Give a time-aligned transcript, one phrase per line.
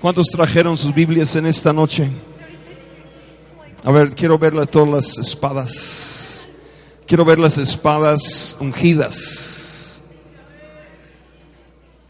[0.00, 2.08] ¿Cuántos trajeron sus Biblias en esta noche?
[3.84, 6.46] A ver, quiero ver todas las espadas.
[7.06, 10.02] Quiero ver las espadas ungidas.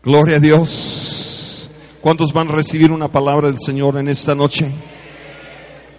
[0.02, 1.70] Gloria a Dios.
[2.00, 4.72] ¿Cuántos van a recibir una palabra del Señor en esta noche?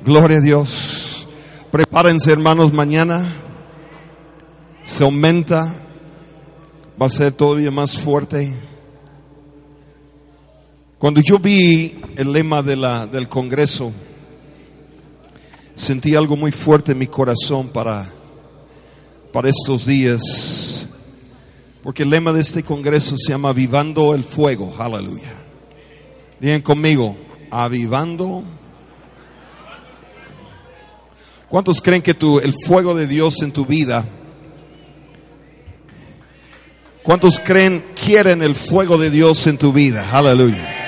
[0.03, 1.27] Gloria a Dios.
[1.72, 3.31] Prepárense hermanos, mañana
[4.84, 5.75] se aumenta,
[7.00, 8.55] va a ser todavía más fuerte.
[10.99, 13.91] Cuando yo vi el lema de la, del Congreso,
[15.73, 18.14] sentí algo muy fuerte en mi corazón para,
[19.33, 20.88] para estos días.
[21.81, 24.75] Porque el lema de este Congreso se llama Avivando el Fuego.
[24.77, 25.33] Aleluya.
[26.39, 27.16] Digan conmigo,
[27.50, 28.44] avivando.
[31.47, 34.05] ¿Cuántos creen que tu, el fuego de Dios en tu vida
[37.09, 40.09] ¿Cuántos creen, quieren el fuego de Dios en tu vida?
[40.11, 40.78] Aleluya.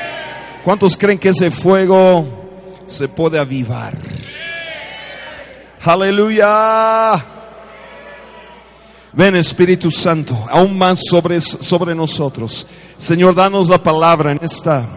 [0.63, 2.25] ¿Cuántos creen que ese fuego
[2.85, 3.97] se puede avivar?
[5.81, 7.25] Aleluya.
[9.13, 12.67] Ven Espíritu Santo, aún más sobre, sobre nosotros.
[12.97, 14.87] Señor, danos la palabra en, esta,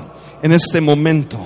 [0.42, 1.45] en este momento.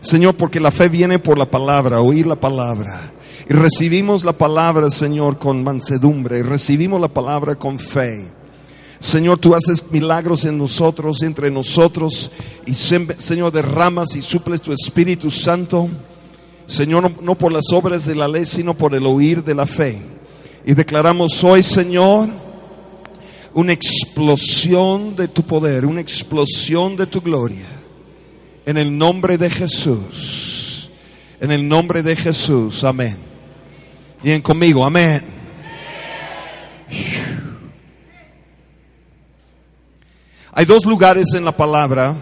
[0.00, 3.12] Señor, porque la fe viene por la palabra, oír la palabra.
[3.50, 6.38] Y recibimos la palabra, Señor, con mansedumbre.
[6.38, 8.37] Y recibimos la palabra con fe.
[9.00, 12.30] Señor, tú haces milagros en nosotros, entre nosotros,
[12.66, 15.88] y Señor, derramas y suples tu Espíritu Santo.
[16.66, 20.02] Señor, no, por las obras de la ley, sino por el oír de la fe.
[20.66, 22.28] Y declaramos hoy, Señor,
[23.54, 27.66] una explosión de tu poder, una explosión de tu gloria.
[28.66, 30.90] En el nombre de Jesús.
[31.40, 32.82] En el nombre de Jesús.
[32.82, 33.16] Amén.
[34.22, 35.37] Bien conmigo, amén.
[40.52, 42.16] Hay dos lugares en la palabra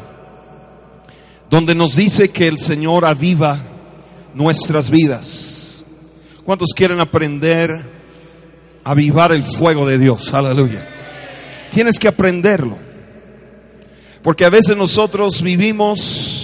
[1.48, 3.60] donde nos dice que el Señor aviva
[4.34, 5.84] nuestras vidas.
[6.44, 7.70] ¿Cuántos quieren aprender
[8.84, 10.32] a avivar el fuego de Dios?
[10.34, 10.86] Aleluya.
[11.70, 12.78] Tienes que aprenderlo.
[14.22, 16.35] Porque a veces nosotros vivimos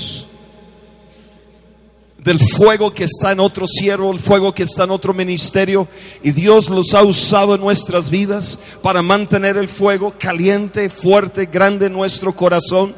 [2.24, 5.88] del fuego que está en otro siervo, el fuego que está en otro ministerio,
[6.22, 11.86] y Dios los ha usado en nuestras vidas para mantener el fuego caliente, fuerte, grande
[11.86, 12.94] en nuestro corazón.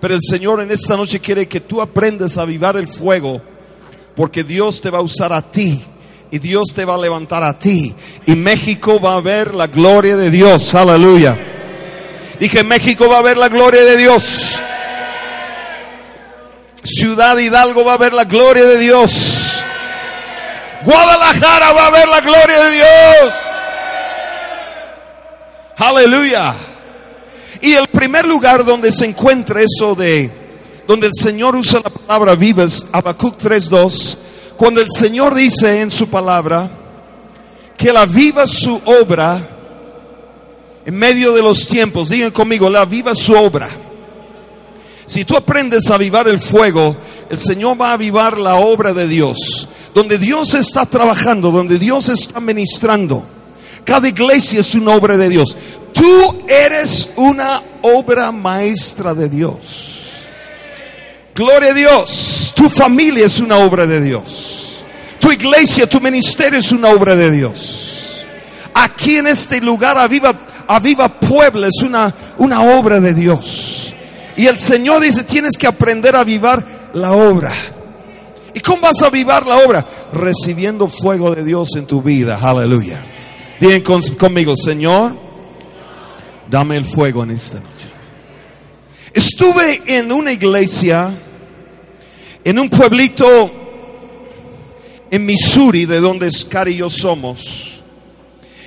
[0.00, 3.40] Pero el Señor en esta noche quiere que tú aprendas a avivar el fuego,
[4.14, 5.82] porque Dios te va a usar a ti.
[6.28, 7.94] Y Dios te va a levantar a ti.
[8.26, 10.74] Y México va a ver la gloria de Dios.
[10.74, 11.38] Aleluya.
[12.40, 14.60] Dije, México va a ver la gloria de Dios.
[16.86, 19.64] Ciudad Hidalgo va a ver la gloria de Dios.
[20.84, 23.34] Guadalajara va a ver la gloria de Dios.
[25.76, 26.54] Aleluya.
[27.60, 30.30] Y el primer lugar donde se encuentra eso de,
[30.86, 34.16] donde el Señor usa la palabra vivas, Habacuc 3.2,
[34.56, 36.70] cuando el Señor dice en su palabra
[37.76, 39.38] que la viva su obra
[40.84, 42.08] en medio de los tiempos.
[42.08, 43.68] Digan conmigo, la viva su obra.
[45.06, 46.96] Si tú aprendes a avivar el fuego,
[47.30, 49.68] el Señor va a avivar la obra de Dios.
[49.94, 53.24] Donde Dios está trabajando, donde Dios está ministrando.
[53.84, 55.56] Cada iglesia es una obra de Dios.
[55.92, 59.96] Tú eres una obra maestra de Dios.
[61.34, 62.52] Gloria a Dios.
[62.56, 64.84] Tu familia es una obra de Dios.
[65.20, 68.26] Tu iglesia, tu ministerio es una obra de Dios.
[68.74, 70.34] Aquí en este lugar, Aviva,
[70.66, 73.85] Aviva Puebla es una, una obra de Dios.
[74.36, 77.52] Y el Señor dice, tienes que aprender a avivar la obra.
[78.54, 79.86] ¿Y cómo vas a avivar la obra?
[80.12, 82.38] Recibiendo fuego de Dios en tu vida.
[82.40, 83.04] Aleluya.
[83.60, 85.14] Digan con, conmigo, Señor,
[86.48, 87.90] dame el fuego en esta noche.
[89.12, 91.18] Estuve en una iglesia,
[92.44, 93.50] en un pueblito
[95.10, 97.82] en Missouri, de donde Scar y yo somos.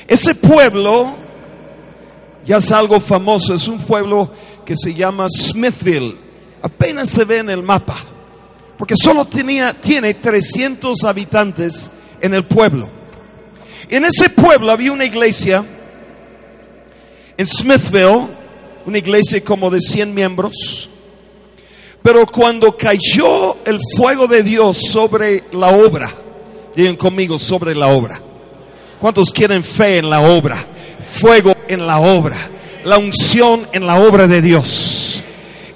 [0.08, 1.08] Ese pueblo
[2.46, 4.32] ya es algo famoso, es un pueblo
[4.70, 6.16] que se llama Smithville.
[6.62, 7.98] Apenas se ve en el mapa,
[8.78, 11.90] porque solo tenía, tiene 300 habitantes
[12.22, 12.88] en el pueblo.
[13.90, 15.66] En ese pueblo había una iglesia,
[17.36, 18.28] en Smithville,
[18.86, 20.88] una iglesia como de 100 miembros,
[22.04, 26.14] Pero cuando cayó el fuego de Dios sobre la obra,
[26.76, 28.22] digan conmigo, sobre la obra.
[29.02, 30.64] ¿Cuántos quieren fe en la obra?
[31.00, 32.38] Fuego en la obra.
[32.90, 35.22] La unción en la obra de Dios.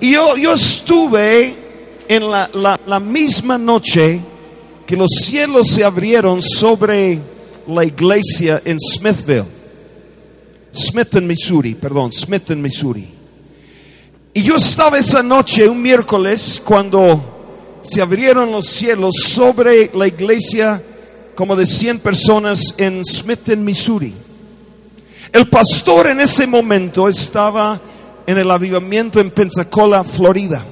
[0.02, 1.56] Y yo, yo estuve
[2.08, 2.50] en la,
[2.88, 4.20] la, misma noche
[4.88, 7.20] que los cielos se abrieron sobre
[7.68, 9.46] la iglesia en Smithville.
[10.74, 13.08] Smithton, Missouri, perdón, Smithton, Missouri.
[14.34, 20.82] Y yo estaba esa noche, un miércoles, cuando se abrieron los cielos sobre la iglesia
[21.36, 24.16] como de 100 personas en Smithton, Missouri.
[25.34, 27.82] El pastor en ese momento estaba
[28.28, 30.64] en el avivamiento en Pensacola, Florida.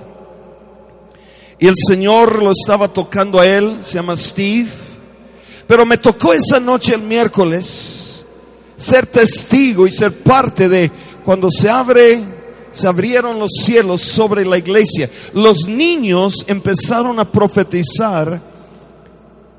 [1.57, 4.69] Y el Señor lo estaba tocando a él, se llama Steve.
[5.65, 8.23] Pero me tocó esa noche el miércoles
[8.75, 10.91] ser testigo y ser parte de
[11.23, 12.21] cuando se abre,
[12.71, 15.09] se abrieron los cielos sobre la iglesia.
[15.33, 18.39] Los niños empezaron a profetizar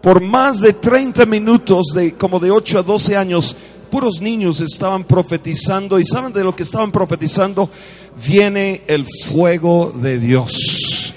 [0.01, 3.57] por más de 30 minutos, de como de 8 a 12 años,
[3.93, 7.69] puros niños estaban profetizando y saben de lo que estaban profetizando,
[8.27, 11.13] viene el fuego de Dios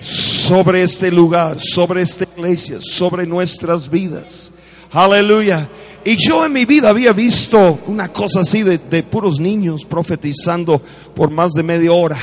[0.00, 4.50] sobre este lugar, sobre esta iglesia, sobre nuestras vidas.
[4.90, 5.68] Aleluya.
[6.04, 10.82] Y yo en mi vida había visto una cosa así de, puros niños profetizando
[11.14, 12.18] por más de media hora.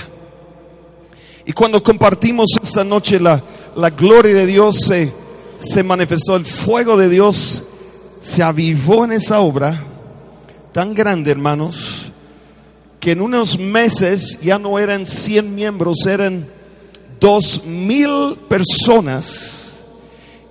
[1.46, 3.42] Y cuando compartimos esta noche la,
[3.78, 5.14] la gloria de Dios se,
[5.60, 7.64] se manifestó, el fuego de Dios
[8.22, 9.92] se avivó en esa obra
[10.74, 12.12] tan grande, hermanos,
[13.00, 16.48] que en unos meses ya no eran 100 miembros, eran
[17.20, 19.76] dos mil personas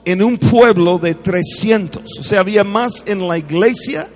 [0.05, 2.03] en un pueblo de 300.
[2.21, 4.09] O sea, había más en la iglesia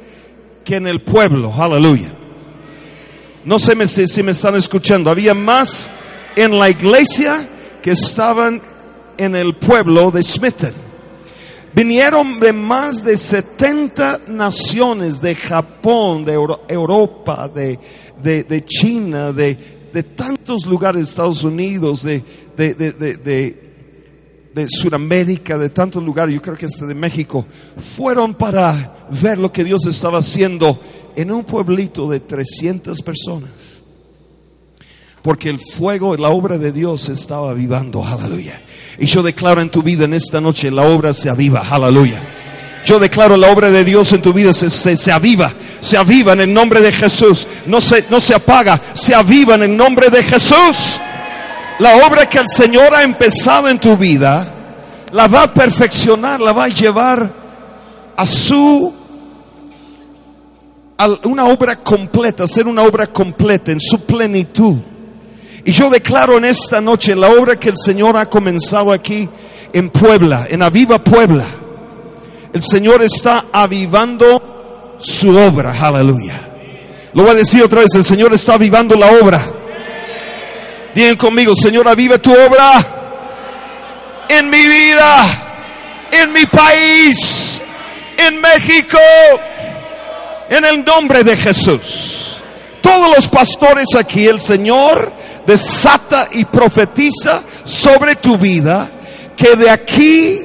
[0.64, 1.52] que en el pueblo.
[1.56, 2.12] Aleluya.
[3.44, 5.10] No sé si, si me están escuchando.
[5.10, 5.90] Había más
[6.34, 7.48] en la iglesia
[7.82, 8.60] que estaban
[9.18, 10.85] en el pueblo de Smithton.
[11.76, 17.78] Vinieron de más de 70 naciones, de Japón, de Euro- Europa, de,
[18.22, 19.58] de, China, de,
[19.92, 22.24] de tantos lugares, Estados Unidos, de,
[22.56, 27.44] de, Sudamérica, de tantos lugares, yo creo que hasta de México,
[27.76, 30.80] fueron para ver lo que Dios estaba haciendo
[31.14, 33.50] en un pueblito de 300 personas.
[35.20, 38.62] Porque el fuego, la obra de Dios estaba avivando, aleluya.
[38.98, 42.20] Y yo declaro en tu vida en esta noche, la obra se aviva, aleluya.
[42.84, 46.32] Yo declaro la obra de Dios en tu vida se, se, se aviva, se aviva
[46.32, 47.46] en el nombre de Jesús.
[47.66, 51.00] No se, no se apaga, se aviva en el nombre de Jesús.
[51.78, 54.46] La obra que el Señor ha empezado en tu vida,
[55.12, 57.30] la va a perfeccionar, la va a llevar
[58.16, 58.94] a su
[60.98, 64.78] a una obra completa, hacer una obra completa en su plenitud.
[65.66, 69.28] Y yo declaro en esta noche la obra que el Señor ha comenzado aquí
[69.72, 71.44] en Puebla, en Aviva Puebla.
[72.52, 76.40] El Señor está avivando su obra, aleluya.
[77.14, 79.42] Lo voy a decir otra vez, el Señor está avivando la obra.
[80.94, 82.86] Digan conmigo, Señor, aviva tu obra
[84.28, 85.24] en mi vida,
[86.12, 87.60] en mi país,
[88.16, 88.98] en México,
[90.48, 92.40] en el nombre de Jesús.
[92.80, 98.88] Todos los pastores aquí, el Señor desata y profetiza sobre tu vida
[99.36, 100.40] que de aquí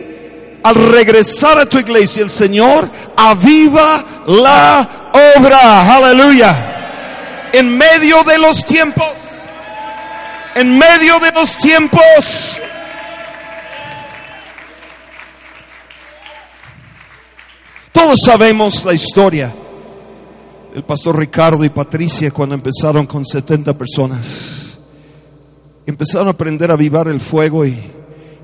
[0.64, 5.96] al regresar a tu iglesia el Señor aviva la obra.
[5.96, 7.50] Aleluya.
[7.54, 9.12] En medio de los tiempos.
[10.56, 12.60] En medio de los tiempos.
[17.92, 19.54] Todos sabemos la historia
[20.74, 24.61] el pastor Ricardo y Patricia cuando empezaron con 70 personas.
[25.86, 27.78] Empezaron a aprender a avivar el fuego y,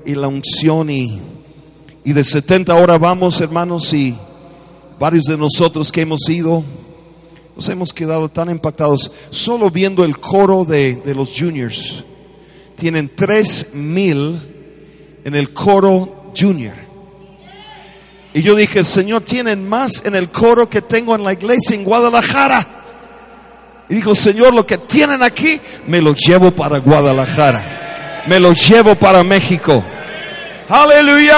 [0.04, 1.20] y la unción y,
[2.04, 4.16] y de 70 ahora vamos hermanos y
[4.98, 6.64] varios de nosotros que hemos ido
[7.58, 12.04] nos hemos quedado tan impactados solo viendo el coro de, de los juniors.
[12.76, 14.40] Tienen tres mil
[15.24, 16.76] en el coro junior.
[18.32, 21.82] Y yo dije, Señor, tienen más en el coro que tengo en la iglesia en
[21.82, 22.77] Guadalajara.
[23.88, 28.24] Y dijo, Señor, lo que tienen aquí, me lo llevo para Guadalajara.
[28.26, 29.82] Me lo llevo para México.
[30.68, 31.34] Aleluya.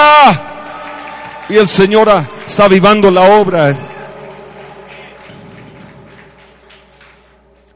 [1.49, 3.89] Y el Señor ah, está avivando la obra.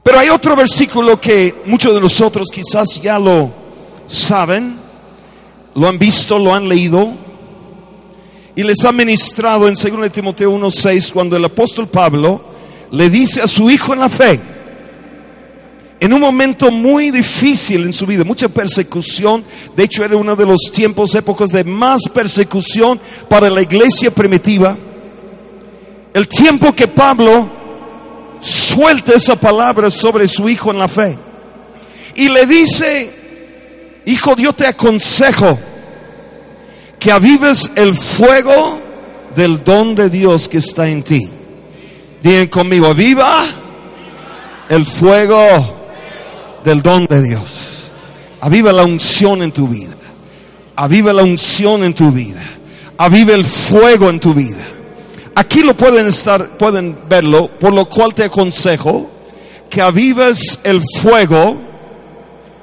[0.03, 3.51] Pero hay otro versículo que muchos de nosotros quizás ya lo
[4.07, 4.77] saben,
[5.75, 7.15] lo han visto, lo han leído
[8.57, 12.45] y les ha ministrado en 2 Timoteo 1:6 cuando el apóstol Pablo
[12.91, 14.41] le dice a su hijo en la fe,
[16.01, 19.45] en un momento muy difícil en su vida, mucha persecución.
[19.77, 24.77] De hecho, era uno de los tiempos, épocas de más persecución para la iglesia primitiva.
[26.13, 27.51] El tiempo que Pablo
[28.41, 31.17] suelta esa palabra sobre su hijo en la fe.
[32.15, 33.15] Y le dice,
[34.05, 35.59] hijo, yo te aconsejo
[36.99, 38.81] que avives el fuego
[39.35, 41.23] del don de Dios que está en ti.
[42.23, 43.45] Digan conmigo, aviva
[44.69, 45.84] el fuego
[46.65, 47.91] del don de Dios.
[48.41, 49.95] Aviva la unción en tu vida.
[50.77, 52.43] Aviva la unción en tu vida.
[52.99, 54.65] Aviva el fuego en tu vida.
[55.35, 59.11] Aquí lo pueden estar, pueden verlo, por lo cual te aconsejo
[59.69, 61.57] que avives el fuego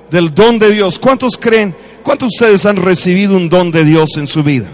[0.09, 0.97] del don de Dios.
[0.97, 1.75] ¿Cuántos creen?
[2.03, 4.69] ¿Cuántos de ustedes han recibido un don de Dios en su vida?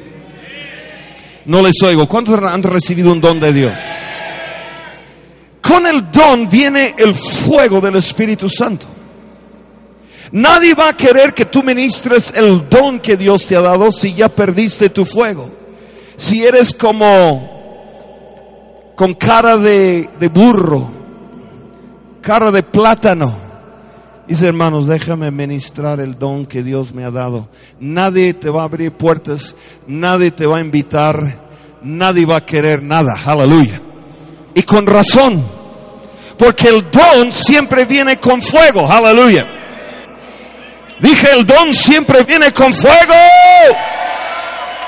[1.46, 2.08] No les oigo.
[2.08, 3.74] ¿Cuántos han recibido un don de Dios?
[5.62, 8.97] Con el don viene el fuego del Espíritu Santo.
[10.32, 14.14] Nadie va a querer que tú ministres el don que Dios te ha dado si
[14.14, 15.50] ya perdiste tu fuego.
[16.16, 17.58] Si eres como
[18.96, 20.90] con cara de, burro,
[22.22, 23.48] cara de plátano.
[24.28, 27.48] Dice hermanos, déjame ministrar el don que Dios me ha dado.
[27.80, 29.56] Nadie te va a abrir puertas,
[29.88, 31.40] nadie te va a invitar,
[31.82, 33.18] nadie va a querer nada.
[33.26, 33.80] Aleluya.
[34.54, 35.46] Y con razón,
[36.38, 38.92] porque el don siempre viene con fuego.
[38.92, 39.57] Aleluya.
[41.00, 43.14] Dije, el don siempre viene con fuego.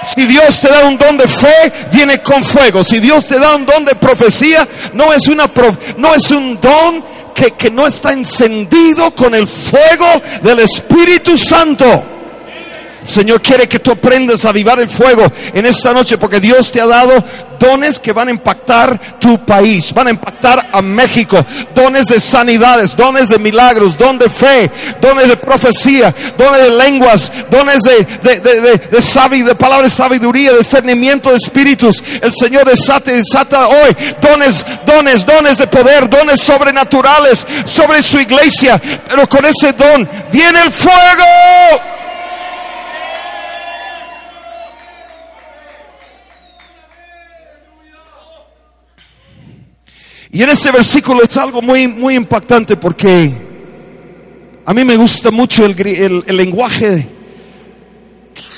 [0.01, 2.84] Si Dios te da un don de fe, viene con fuego.
[2.84, 5.51] Si Dios te da un don de profecía, no es, una
[5.98, 12.18] no es un don que, que no está encendido con el fuego del Espíritu Santo.
[13.10, 15.24] Señor quiere que tú aprendas a avivar el fuego
[15.54, 17.24] en esta noche porque Dios te ha dado
[17.60, 22.96] dones que van a impactar tu país, van a impactar a México, dones de sanidades,
[22.96, 28.39] dones de milagros, don de fe, dones de profecía, dones de lenguas, dones de, de,
[28.39, 32.01] de, de, de, de de sabiduría, discernimiento de espíritus.
[32.22, 38.82] El Señor desata desata hoy dones, dones, dones de poder, dones sobrenaturales sobre su iglesia,
[39.08, 41.25] pero con ese don viene el fuego.
[50.31, 53.36] Y en ese versículo es algo muy, muy impactante porque
[54.63, 57.09] a mí me gusta mucho el, el, lenguaje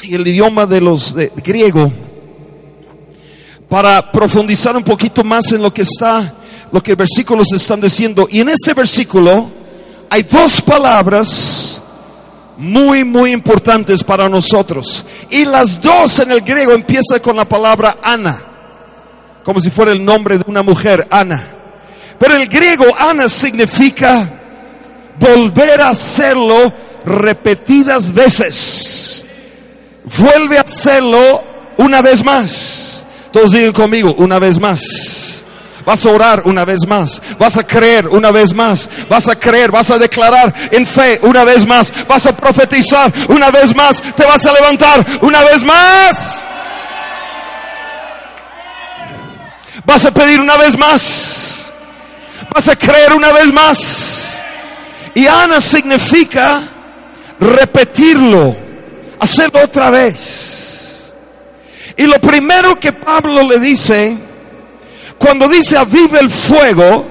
[0.04, 1.90] y el idioma de los de, griego
[3.70, 6.34] para profundizar un poquito más en lo que está,
[6.74, 8.28] lo que versículos están diciendo.
[8.30, 9.50] Y en este versículo
[10.10, 11.82] hay dos palabras
[12.58, 15.06] muy, muy importantes para nosotros.
[15.30, 18.44] Y las dos en el griego empiezan con la palabra Ana,
[19.46, 21.60] como si fuera el nombre de una mujer, Ana.
[22.22, 24.30] Pero el griego ana significa
[25.18, 26.72] volver a hacerlo
[27.04, 29.26] repetidas veces.
[30.20, 31.44] Vuelve a hacerlo
[31.78, 33.08] una vez más.
[33.32, 35.42] Todos digan conmigo, una vez más.
[35.84, 37.20] Vas a orar una vez más.
[37.40, 38.88] Vas a creer una vez más.
[39.10, 41.92] Vas a creer, vas a declarar en fe una vez más.
[42.08, 44.00] Vas a profetizar una vez más.
[44.00, 46.46] Te vas a levantar una vez más.
[49.84, 51.51] Vas a pedir una vez más
[52.54, 54.44] vas a creer una vez más.
[55.14, 56.62] Y Ana significa
[57.40, 58.56] repetirlo,
[59.20, 61.14] hacerlo otra vez.
[61.98, 64.18] Y lo primero que Pablo le dice,
[65.18, 67.06] cuando dice aviva el fuego,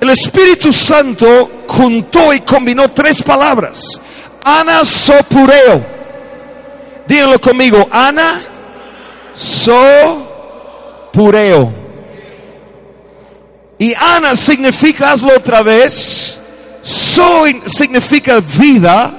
[0.00, 4.00] el Espíritu Santo juntó y combinó tres palabras.
[4.44, 5.84] Ana sopureo.
[7.06, 7.86] Díganlo conmigo.
[7.90, 8.40] Ana
[9.34, 11.02] sopureo.
[13.78, 16.38] Y Ana significa, hazlo otra vez.
[16.82, 19.12] Soy significa vida,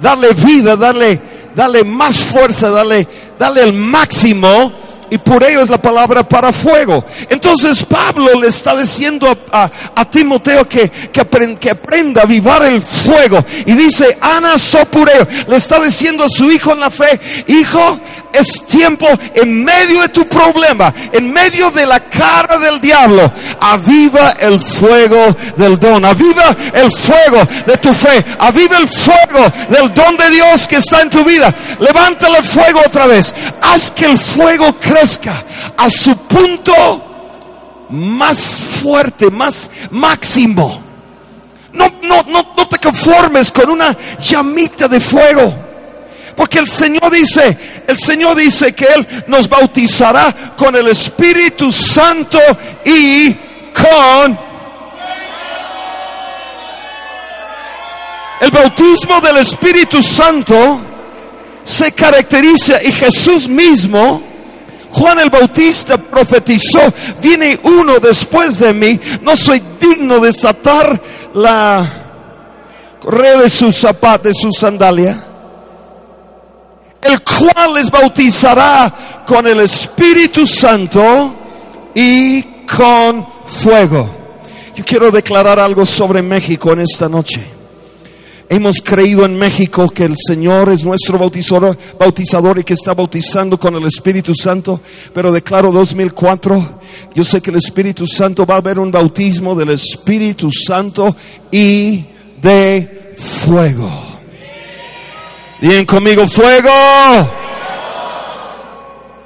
[0.00, 1.20] darle vida, darle,
[1.54, 3.06] darle más fuerza, darle,
[3.38, 4.72] darle el máximo
[5.10, 7.04] y por ello es la palabra para fuego.
[7.28, 9.70] Entonces Pablo le está diciendo a,
[10.10, 13.44] Timoteo que, que, aprend, que, aprenda a avivar el fuego.
[13.66, 18.00] Y dice, Ana Sopureo, le está diciendo a su hijo en la fe, hijo,
[18.32, 24.34] es tiempo en medio de tu problema, en medio de la cara del diablo, aviva
[24.38, 30.16] el fuego del don, aviva el fuego de tu fe, aviva el fuego del don
[30.16, 31.52] de Dios que está en tu vida.
[31.80, 34.99] Levántale el fuego otra vez, haz que el fuego crezca
[35.76, 38.38] a su punto más
[38.82, 40.82] fuerte, más máximo.
[41.72, 45.54] No, no, no, no te conformes con una llamita de fuego.
[46.36, 52.38] Porque el Señor dice, el Señor dice que Él nos bautizará con el Espíritu Santo
[52.84, 53.32] y
[53.72, 54.50] con...
[58.40, 60.80] El bautismo del Espíritu Santo
[61.62, 64.22] se caracteriza y Jesús mismo,
[64.92, 66.80] Juan el Bautista profetizó,
[67.20, 71.00] viene uno después de mí, no soy digno de desatar
[71.34, 72.00] la
[73.00, 75.24] correa de su zapato, de su sandalia,
[77.02, 81.34] el cual les bautizará con el Espíritu Santo
[81.94, 84.16] y con fuego.
[84.74, 87.59] Yo quiero declarar algo sobre México en esta noche.
[88.52, 93.60] Hemos creído en México que el Señor es nuestro bautizador, bautizador y que está bautizando
[93.60, 94.80] con el Espíritu Santo,
[95.14, 96.80] pero declaro 2004,
[97.14, 101.14] yo sé que el Espíritu Santo va a haber un bautismo del Espíritu Santo
[101.52, 102.04] y
[102.42, 103.88] de fuego.
[105.60, 106.70] Bien conmigo, fuego.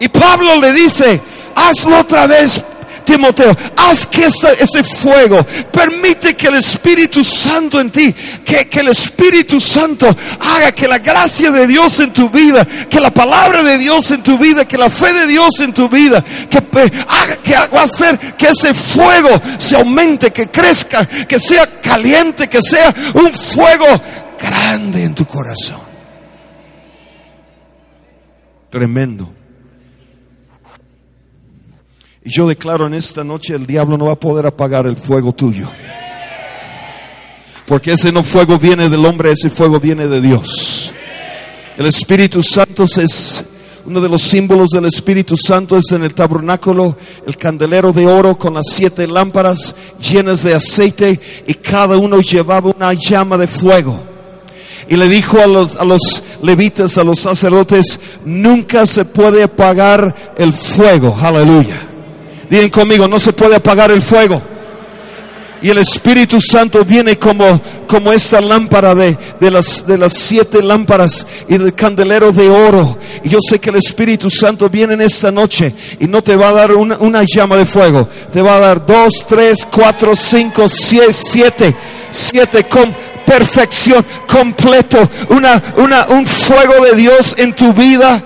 [0.01, 1.19] Y Pablo le dice,
[1.55, 2.63] hazlo otra vez
[3.05, 8.13] Timoteo, haz que ese, fuego permite que el Espíritu Santo en ti,
[8.45, 13.01] que, que el Espíritu Santo haga que la gracia de Dios en tu vida, que
[13.01, 16.25] la palabra de Dios en tu vida, que la fe de Dios en tu vida,
[16.49, 16.59] que
[17.09, 22.49] haga que va a hacer que ese fuego se aumente, que crezca, que sea caliente,
[22.49, 23.87] que sea un fuego
[24.39, 25.81] grande en tu corazón.
[28.71, 29.44] Tremendo.
[32.25, 35.33] Y yo declaro en esta noche el diablo no va a poder apagar el fuego
[35.33, 35.69] tuyo.
[37.67, 40.93] Porque ese no fuego viene del hombre, ese fuego viene de Dios.
[41.77, 43.45] El Espíritu Santo es
[43.85, 48.39] uno de los símbolos del Espíritu Santo es en el tabernáculo el candelero de oro
[48.39, 54.01] con las siete lámparas llenas de aceite y cada uno llevaba una llama de fuego.
[54.89, 60.33] Y le dijo a los, a los levitas, a los sacerdotes, nunca se puede apagar
[60.39, 61.15] el fuego.
[61.21, 61.94] Aleluya.
[62.49, 64.43] Digan conmigo, no se puede apagar el fuego.
[65.65, 70.63] Y el Espíritu Santo viene como, como esta lámpara de, de, las, de las siete
[70.63, 72.99] lámparas y del candelero de oro.
[73.23, 76.49] Y yo sé que el Espíritu Santo viene en esta noche y no te va
[76.49, 78.07] a dar una, una llama de fuego.
[78.31, 81.77] Te va a dar dos, tres, cuatro, cinco, siete, siete,
[82.11, 85.09] siete con perfección, completo.
[85.31, 88.23] Una, una, un fuego de Dios en tu vida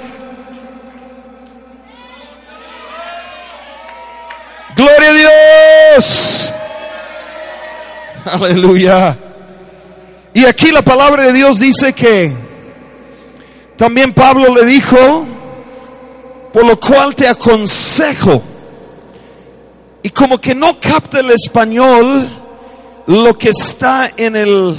[4.78, 6.52] Gloria a Dios.
[8.24, 9.18] Aleluya.
[10.32, 12.32] Y aquí la palabra de Dios dice que
[13.76, 15.26] también Pablo le dijo,
[16.52, 18.40] por lo cual te aconsejo,
[20.00, 22.28] y como que no capta el español
[23.08, 24.76] lo que está en el,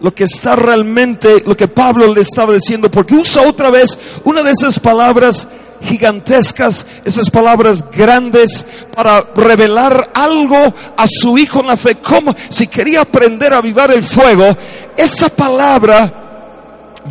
[0.00, 4.42] lo que está realmente, lo que Pablo le estaba diciendo, porque usa otra vez una
[4.42, 5.46] de esas palabras
[5.82, 10.56] gigantescas, esas palabras grandes para revelar algo
[10.96, 11.96] a su hijo en la fe.
[11.96, 14.56] Como si quería aprender a avivar el fuego,
[14.96, 16.12] esa palabra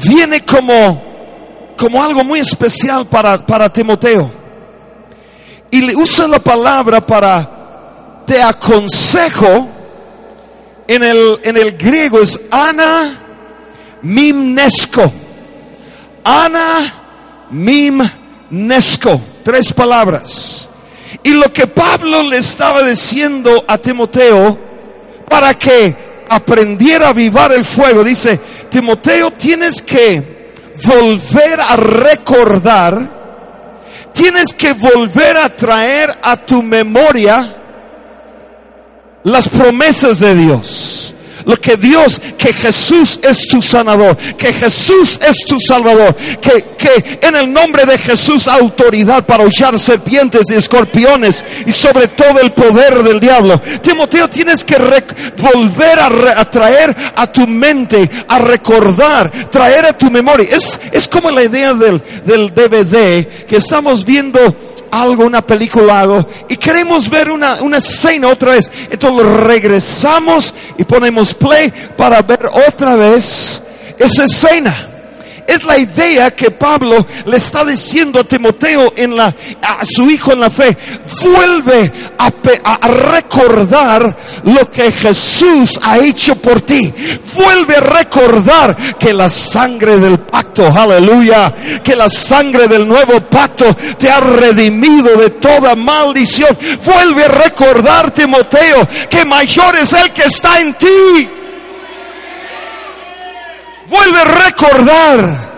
[0.04, 1.02] viene como,
[1.78, 4.32] como algo muy especial para, para Timoteo.
[5.72, 7.56] Y le usa la palabra para
[8.26, 9.70] te aconsejo.
[10.88, 13.20] En el, en el griego es ana
[14.04, 15.12] mimnesco.
[16.24, 18.02] Ana mim
[18.56, 20.70] Nesco, tres palabras.
[21.24, 24.58] Y lo que Pablo le estaba diciendo a Timoteo
[25.28, 28.40] para que aprendiera a avivar el fuego, dice,
[28.70, 30.54] Timoteo tienes que
[30.86, 33.10] volver a recordar,
[34.14, 37.58] tienes que volver a traer a tu memoria
[39.24, 41.15] las promesas de Dios
[41.46, 47.20] lo que Dios, que Jesús es tu sanador, que Jesús es tu salvador, que, que
[47.22, 52.52] en el nombre de Jesús autoridad para hollar serpientes y escorpiones y sobre todo el
[52.52, 53.62] poder del diablo.
[53.82, 54.78] Timoteo, tienes que
[55.38, 60.48] volver a, traer a tu mente, a recordar, traer a tu memoria.
[60.56, 64.56] Es, es como la idea del, del DVD que estamos viendo
[65.02, 68.72] algo, una película, algo, y queremos ver una, una escena otra vez.
[68.90, 73.62] Entonces regresamos y ponemos play para ver otra vez
[73.98, 74.95] esa escena.
[75.48, 80.34] Es la idea que Pablo le está diciendo a Timoteo en la, a su hijo
[80.34, 80.76] en la fe.
[81.24, 82.32] Vuelve a,
[82.64, 86.92] a, recordar lo que Jesús ha hecho por ti.
[87.36, 91.54] Vuelve a recordar que la sangre del pacto, aleluya,
[91.84, 96.58] que la sangre del nuevo pacto te ha redimido de toda maldición.
[96.84, 101.30] Vuelve a recordar, Timoteo, que mayor es el que está en ti
[103.88, 105.56] vuelve a recordar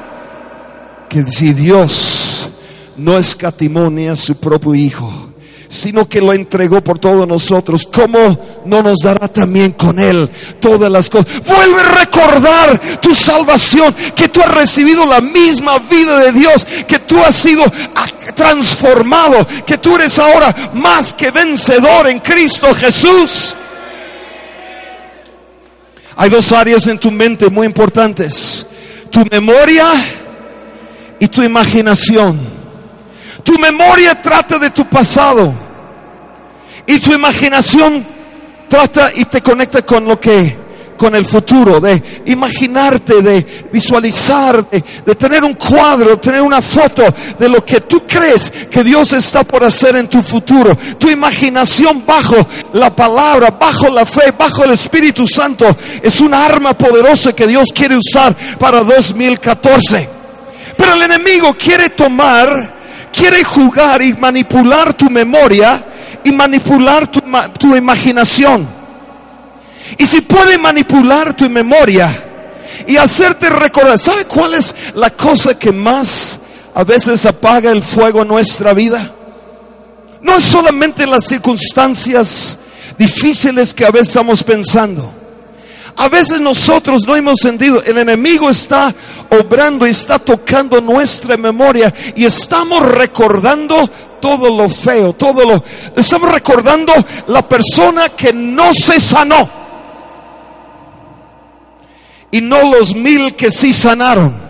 [1.09, 2.49] que si Dios
[2.97, 5.27] no escatimó a su propio Hijo,
[5.69, 10.91] sino que lo entregó por todos nosotros, ¿cómo no nos dará también con Él todas
[10.91, 11.41] las cosas?
[11.45, 16.99] Vuelve a recordar tu salvación, que tú has recibido la misma vida de Dios, que
[16.99, 17.63] tú has sido
[18.35, 23.55] transformado, que tú eres ahora más que vencedor en Cristo Jesús.
[26.17, 28.65] Hay dos áreas en tu mente muy importantes.
[29.11, 29.85] Tu memoria
[31.19, 32.39] y tu imaginación.
[33.43, 35.53] Tu memoria trata de tu pasado.
[36.87, 38.05] Y tu imaginación
[38.67, 40.66] trata y te conecta con lo que
[40.97, 44.81] con el futuro, de imaginarte, de visualizar, de,
[45.15, 47.03] tener un cuadro, tener una foto
[47.37, 50.75] de lo que tú crees que Dios está por hacer en tu futuro.
[50.97, 52.35] Tu imaginación bajo
[52.73, 55.65] la palabra, bajo la fe, bajo el Espíritu Santo
[56.01, 60.09] es una arma poderosa que Dios quiere usar para 2014.
[60.77, 62.75] Pero el enemigo quiere tomar,
[63.11, 65.85] quiere jugar y manipular tu memoria
[66.23, 67.21] y manipular tu,
[67.59, 68.76] tu imaginación.
[69.97, 72.09] Y si puede manipular tu memoria
[72.85, 76.39] y hacerte recordar, ¿sabe cuál es la cosa que más
[76.73, 79.13] a veces apaga el fuego en nuestra vida?
[80.21, 82.57] No es solamente las circunstancias
[82.97, 85.13] difíciles que a veces estamos pensando.
[85.95, 88.93] A veces nosotros no hemos sentido, el enemigo está
[89.31, 93.89] obrando y está tocando nuestra memoria y estamos recordando
[94.21, 95.63] todo lo feo, todo lo,
[95.95, 96.93] estamos recordando
[97.27, 99.66] la persona que no se sanó
[102.31, 104.47] y no los mil que sí sanaron.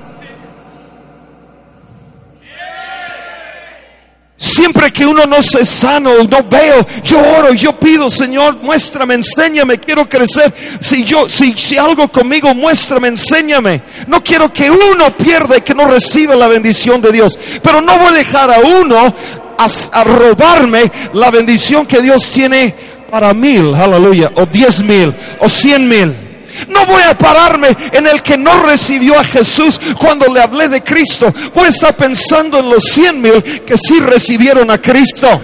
[4.40, 9.80] Siempre que uno no se sano, no veo, yo oro, yo pido, Señor, muéstrame, enséñame,
[9.80, 10.54] quiero crecer.
[10.80, 13.82] Si yo, si, si algo conmigo, muéstrame, enséñame.
[14.06, 17.38] No quiero que uno pierda y que no reciba la bendición de Dios.
[17.64, 19.12] Pero no voy a dejar a uno
[19.58, 22.76] a, a robarme la bendición que Dios tiene
[23.10, 26.27] para mil, aleluya, o diez mil, o cien mil.
[26.68, 30.84] No voy a pararme en el que no recibió a Jesús cuando le hablé de
[30.84, 31.34] Cristo.
[31.54, 35.42] Voy a estar pensando en los cien mil que sí recibieron a Cristo.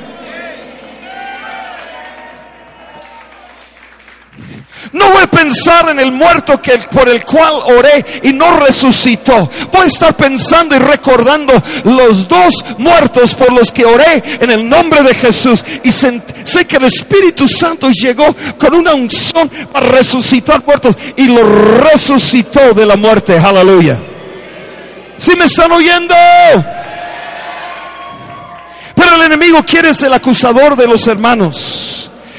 [4.93, 9.49] No voy a pensar en el muerto que, por el cual oré y no resucitó.
[9.71, 14.69] Voy a estar pensando y recordando los dos muertos por los que oré en el
[14.69, 15.65] nombre de Jesús.
[15.83, 21.43] Y sé que el Espíritu Santo llegó con una unción para resucitar muertos y lo
[21.81, 23.39] resucitó de la muerte.
[23.39, 23.99] Aleluya.
[25.17, 26.13] ¿Sí me están oyendo?
[28.93, 31.92] Pero el enemigo quiere ser el acusador de los hermanos.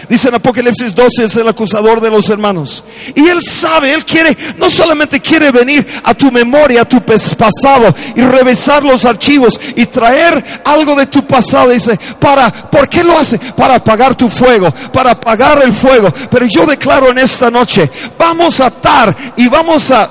[0.08, 2.84] Dice en Apocalipsis 12 es el acusador de los hermanos.
[3.14, 7.94] Y él sabe, él quiere, no solamente quiere venir a tu memoria, a tu pasado
[8.14, 11.70] y revisar los archivos y traer algo de tu pasado.
[11.70, 13.38] Dice, para, ¿por qué lo hace?
[13.38, 16.12] Para apagar tu fuego, para apagar el fuego.
[16.30, 20.10] Pero yo declaro en esta noche, vamos a atar y vamos a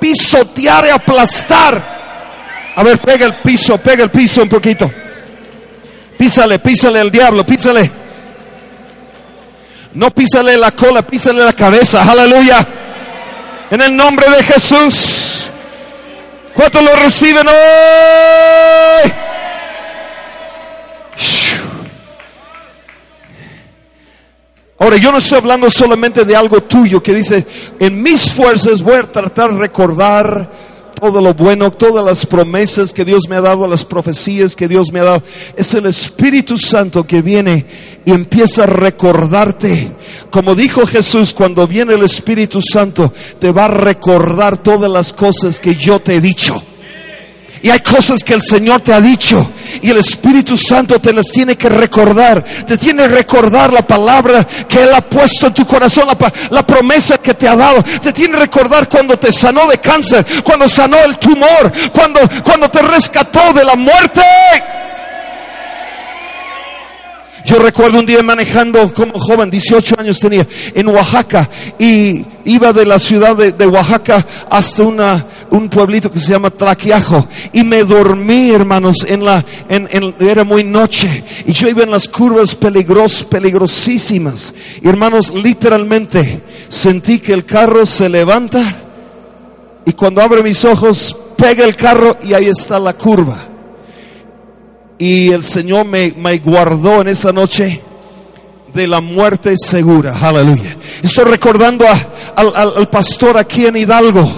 [0.00, 1.96] pisotear y aplastar.
[2.74, 4.90] A ver, pega el piso, pega el piso un poquito.
[6.18, 8.05] Písale, písale al diablo, písale.
[9.96, 12.02] No písale la cola, písale la cabeza.
[12.02, 12.58] Aleluya.
[13.70, 15.48] En el nombre de Jesús.
[16.52, 19.12] ¿Cuántos lo reciben hoy?
[24.78, 27.46] Ahora, yo no estoy hablando solamente de algo tuyo que dice,
[27.80, 30.50] en mis fuerzas voy a tratar de recordar
[31.00, 34.92] todo lo bueno, todas las promesas que Dios me ha dado, las profecías que Dios
[34.92, 35.22] me ha dado.
[35.56, 37.66] Es el Espíritu Santo que viene
[38.04, 39.92] y empieza a recordarte.
[40.30, 45.60] Como dijo Jesús, cuando viene el Espíritu Santo, te va a recordar todas las cosas
[45.60, 46.62] que yo te he dicho.
[47.62, 49.50] Y hay cosas que el Señor te ha dicho
[49.82, 52.42] y el Espíritu Santo te las tiene que recordar.
[52.42, 56.06] Te tiene que recordar la palabra que Él ha puesto en tu corazón,
[56.50, 57.82] la, promesa que te ha dado.
[57.82, 62.68] Te tiene que recordar cuando te sanó de cáncer, cuando sanó el tumor, cuando, cuando
[62.68, 64.22] te rescató de la muerte.
[67.46, 72.84] Yo recuerdo un día manejando como joven, 18 años tenía, en Oaxaca y iba de
[72.84, 78.50] la ciudad de, Oaxaca hasta una, un pueblito que se llama Tlaquiajo y me dormí,
[78.50, 84.52] hermanos, en la, en, era muy noche y yo iba en las curvas peligros, peligrosísimas.
[84.82, 88.60] Y hermanos, literalmente sentí que el carro se levanta
[89.84, 93.55] y cuando abre mis ojos pega el carro y ahí está la curva
[94.98, 97.80] y el Señor me, guardó en esa noche
[98.72, 100.16] de la muerte segura.
[100.20, 100.76] Aleluya.
[101.02, 101.84] Estoy recordando
[102.34, 104.30] al, al, pastor aquí en Hidalgo,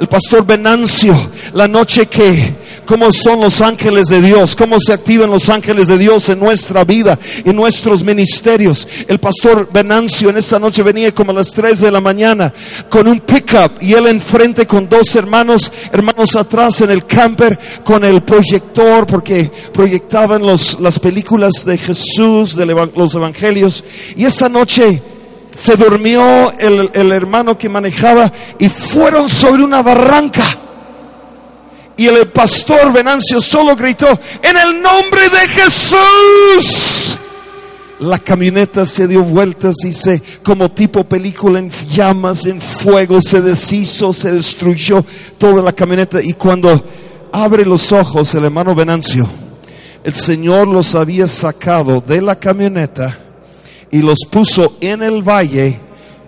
[0.00, 1.14] el pastor Venancio,
[1.52, 2.54] la noche que
[2.86, 6.84] cómo son los ángeles de Dios, cómo se activan los ángeles de Dios en nuestra
[6.84, 8.88] vida, en nuestros ministerios.
[9.06, 12.52] El pastor Venancio en esta noche venía como a las 3 de la mañana
[12.88, 18.02] con un pickup y él enfrente con dos hermanos, hermanos atrás en el camper con
[18.02, 23.84] el proyector porque proyectaban los, las películas de Jesús, de los evangelios.
[24.16, 25.02] Y esta noche
[25.60, 30.42] se durmió el, el hermano que manejaba y fueron sobre una barranca.
[31.98, 34.08] Y el pastor Venancio solo gritó,
[34.42, 37.18] en el nombre de Jesús.
[37.98, 43.42] La camioneta se dio vueltas y se, como tipo película en llamas, en fuego, se
[43.42, 45.04] deshizo, se destruyó
[45.36, 46.22] toda la camioneta.
[46.22, 46.82] Y cuando
[47.32, 49.28] abre los ojos el hermano Venancio,
[50.02, 53.26] el Señor los había sacado de la camioneta
[53.90, 55.80] y los puso en el valle,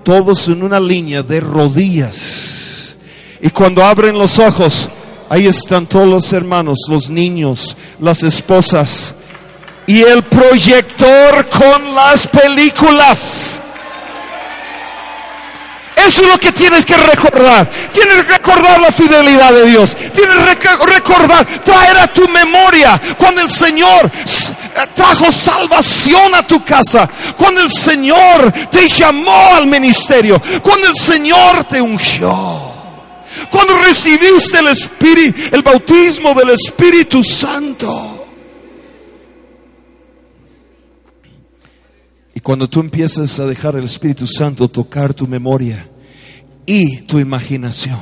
[0.03, 2.97] todos en una línea de rodillas.
[3.41, 4.89] Y cuando abren los ojos,
[5.29, 9.15] ahí están todos los hermanos, los niños, las esposas
[9.87, 13.63] y el proyector con las películas.
[15.97, 17.69] Eso es lo que tienes que recordar.
[17.93, 19.97] Tienes que recordar la fidelidad de Dios.
[19.97, 24.11] Tienes que recordar, traer a tu memoria cuando el Señor
[24.95, 27.09] trajo salvación a tu casa.
[27.37, 30.41] Cuando el Señor te llamó al ministerio.
[30.63, 32.73] Cuando el Señor te ungió.
[33.51, 38.27] Cuando recibiste el Espíritu, el bautismo del Espíritu Santo.
[42.32, 45.89] Y cuando tú empiezas a dejar el Espíritu Santo tocar tu memoria
[46.67, 48.01] y tu imaginación,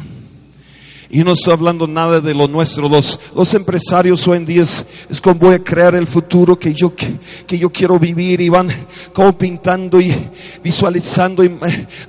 [1.11, 2.89] y no estoy hablando nada de lo nuestro.
[2.89, 6.95] Los, los empresarios hoy en día es, como voy a crear el futuro que yo,
[6.95, 7.19] que,
[7.59, 8.69] yo quiero vivir y van
[9.13, 10.15] como pintando y
[10.63, 11.43] visualizando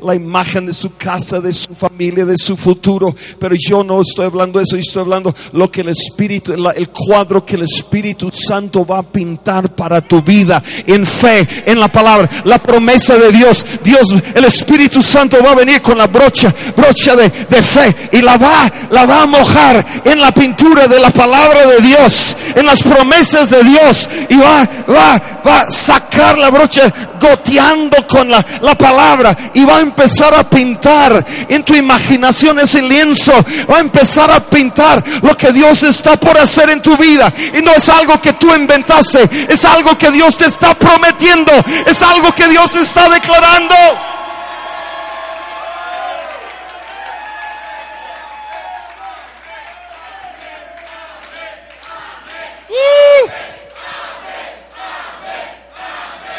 [0.04, 3.16] la imagen de su casa, de su familia, de su futuro.
[3.40, 6.90] Pero yo no estoy hablando de eso, yo estoy hablando lo que el Espíritu, el
[6.90, 11.92] cuadro que el Espíritu Santo va a pintar para tu vida en fe, en la
[11.92, 13.66] palabra, la promesa de Dios.
[13.84, 18.22] Dios, el Espíritu Santo va a venir con la brocha, brocha de, de fe y
[18.22, 22.66] la va la va a mojar en la pintura de la palabra de Dios, en
[22.66, 28.46] las promesas de Dios y va, va, va a sacar la brocha goteando con la,
[28.62, 33.34] la palabra y va a empezar a pintar en tu imaginación ese lienzo,
[33.70, 37.62] va a empezar a pintar lo que Dios está por hacer en tu vida y
[37.62, 41.52] no es algo que tú inventaste, es algo que Dios te está prometiendo,
[41.86, 43.76] es algo que Dios está declarando.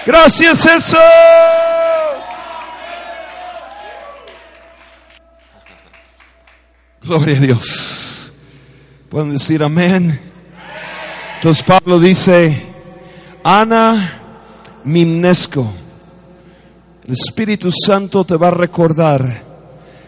[0.05, 0.99] Gracias Jesús.
[7.03, 8.33] Gloria a Dios.
[9.09, 10.19] Pueden decir amén.
[11.37, 12.63] Entonces Pablo dice,
[13.43, 14.21] Ana
[14.85, 15.73] Mimnesco,
[17.07, 19.43] el Espíritu Santo te va a recordar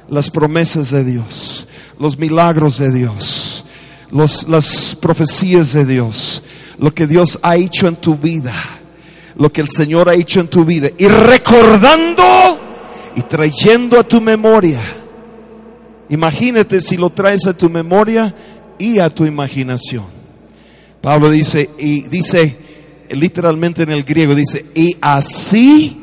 [0.08, 1.66] las promesas de Dios,
[1.98, 3.43] los milagros de Dios,
[4.10, 6.42] los, las profecías de Dios,
[6.78, 8.54] lo que Dios ha hecho en tu vida
[9.36, 12.24] lo que el Señor ha hecho en tu vida y recordando
[13.16, 14.80] y trayendo a tu memoria.
[16.08, 18.34] Imagínate si lo traes a tu memoria
[18.78, 20.06] y a tu imaginación.
[21.00, 22.56] Pablo dice, y dice
[23.10, 25.98] literalmente en el griego, dice, y así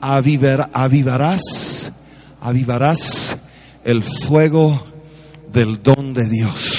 [0.00, 1.42] avivarás,
[2.40, 3.38] avivarás
[3.84, 4.82] el fuego
[5.52, 6.71] del don de Dios.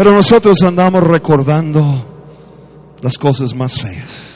[0.00, 1.84] Pero nosotros andamos recordando
[3.02, 4.30] las cosas más feas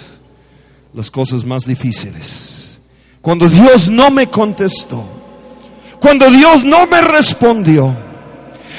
[0.92, 2.78] las cosas más difíciles.
[3.22, 5.08] Cuando Dios no me contestó,
[5.98, 7.96] cuando Dios no me respondió,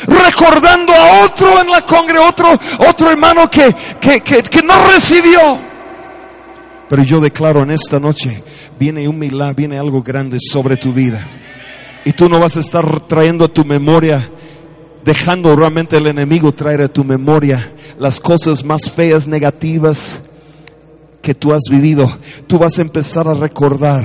[0.06, 2.52] recordando a otro en la congre, otro,
[2.88, 5.58] otro hermano que, que, que, no recibió.
[6.88, 8.43] Pero yo declaro en esta noche,
[8.80, 11.28] viene un milagro, viene algo grande sobre tu vida.
[12.06, 14.30] Y tú no vas a estar trayendo a tu memoria,
[15.06, 20.22] dejando realmente el enemigo traer a tu memoria las cosas más feas, negativas,
[21.22, 24.04] que tú has vivido, tú vas a empezar a recordar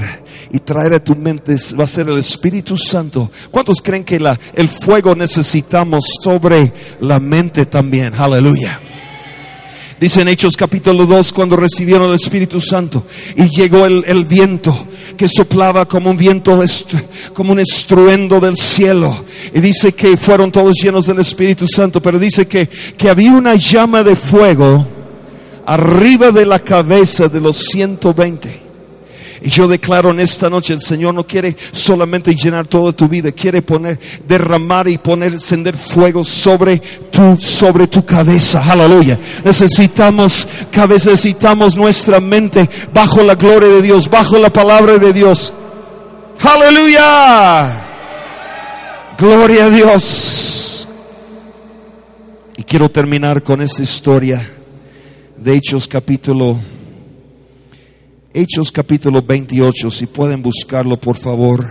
[0.51, 3.31] y traer a tu mente, va a ser el Espíritu Santo.
[3.51, 8.15] ¿Cuántos creen que la, el fuego necesitamos sobre la mente también?
[8.15, 8.81] Aleluya.
[10.01, 13.05] Dice en Hechos capítulo 2 cuando recibieron el Espíritu Santo
[13.37, 16.59] y llegó el, el viento que soplaba como un viento,
[17.35, 19.25] como un estruendo del cielo.
[19.53, 23.57] Y dice que fueron todos llenos del Espíritu Santo, pero dice que, que había una
[23.57, 24.87] llama de fuego
[25.67, 28.69] arriba de la cabeza de los 120.
[29.42, 33.33] Y yo declaro en esta noche, el Señor no quiere solamente llenar toda tu vida,
[33.33, 36.79] quiere poner, derramar y poner, encender fuego sobre
[37.11, 38.62] tu, sobre tu cabeza.
[38.70, 39.18] Aleluya.
[39.42, 40.46] Necesitamos,
[40.88, 45.55] necesitamos nuestra mente bajo la gloria de Dios, bajo la palabra de Dios.
[46.42, 47.87] Aleluya.
[49.16, 50.87] Gloria a Dios.
[52.59, 54.46] Y quiero terminar con esta historia
[55.37, 56.59] de Hechos capítulo
[58.33, 61.66] Hechos capítulo 28, si pueden buscarlo por favor.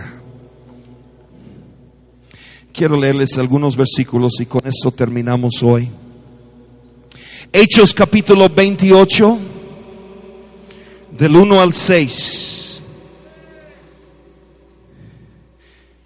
[2.70, 5.90] Quiero leerles algunos versículos y con esto terminamos hoy.
[7.50, 9.38] Hechos capítulo 28,
[11.16, 12.82] del 1 al 6.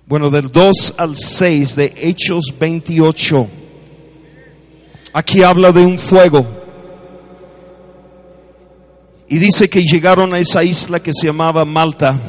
[0.07, 3.49] Bueno, del 2 al 6 de Hechos 28.
[5.14, 6.63] Aquí habla de un fuego.
[9.29, 12.21] Y dice que llegaron a esa isla que se llamaba Malta.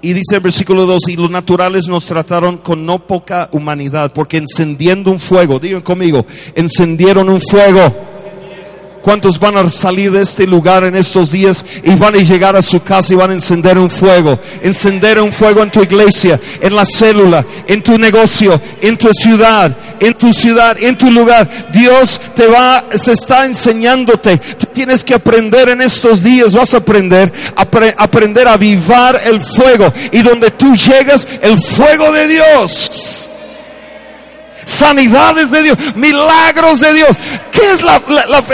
[0.00, 4.36] Y dice el versículo 2, y los naturales nos trataron con no poca humanidad, porque
[4.36, 8.13] encendiendo un fuego, digan conmigo, encendieron un fuego
[9.04, 12.62] ¿Cuántos van a salir de este lugar en estos días y van a llegar a
[12.62, 14.40] su casa y van a encender un fuego?
[14.62, 19.76] Encender un fuego en tu iglesia, en la célula, en tu negocio, en tu ciudad,
[20.00, 21.70] en tu ciudad, en tu lugar.
[21.70, 24.38] Dios te va, se está enseñándote.
[24.38, 27.30] Tú tienes que aprender en estos días, vas a aprender,
[27.98, 29.92] aprender a avivar el fuego.
[30.12, 33.30] Y donde tú llegas, el fuego de Dios
[34.66, 37.10] sanidades de Dios, milagros de Dios.
[37.50, 37.80] ¿Qué es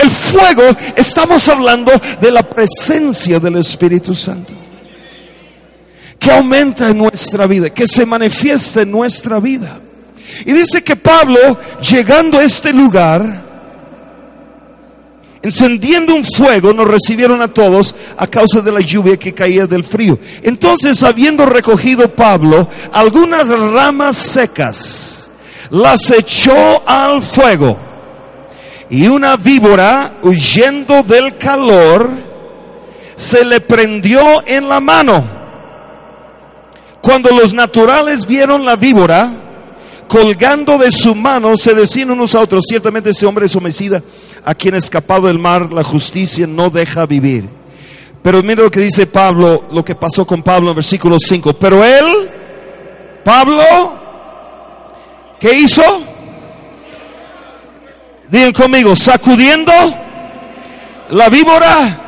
[0.02, 0.62] el fuego?
[0.96, 4.52] Estamos hablando de la presencia del Espíritu Santo.
[6.18, 9.80] Que aumenta en nuestra vida, que se manifiesta en nuestra vida.
[10.44, 13.50] Y dice que Pablo, llegando a este lugar,
[15.42, 19.84] encendiendo un fuego, nos recibieron a todos a causa de la lluvia que caía del
[19.84, 20.18] frío.
[20.42, 24.99] Entonces, habiendo recogido Pablo algunas ramas secas,
[25.70, 27.78] las echó al fuego.
[28.88, 32.10] Y una víbora, huyendo del calor,
[33.14, 35.24] se le prendió en la mano.
[37.00, 39.30] Cuando los naturales vieron la víbora,
[40.08, 44.02] colgando de su mano, se decían unos a otros, ciertamente ese hombre es homicida,
[44.44, 47.48] a quien escapado del mar, la justicia no deja vivir.
[48.22, 51.54] Pero mira lo que dice Pablo, lo que pasó con Pablo en versículo 5.
[51.54, 52.30] Pero él,
[53.24, 53.99] Pablo,
[55.40, 55.82] ¿Qué hizo?
[58.28, 59.72] Digan conmigo, sacudiendo
[61.10, 61.98] la víbora.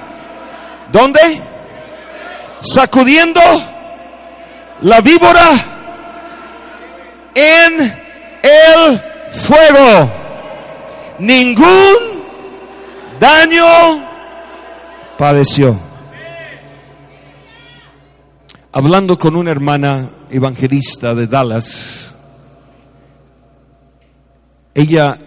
[0.93, 1.43] ¿Dónde?
[2.61, 3.41] Sacudiendo
[4.83, 5.51] la víbora
[7.35, 7.81] en
[8.43, 10.13] el fuego.
[11.19, 12.23] Ningún
[13.19, 13.65] daño
[15.17, 15.81] padeció.
[18.73, 22.12] Hablando con una hermana evangelista de Dallas,
[24.75, 25.19] ella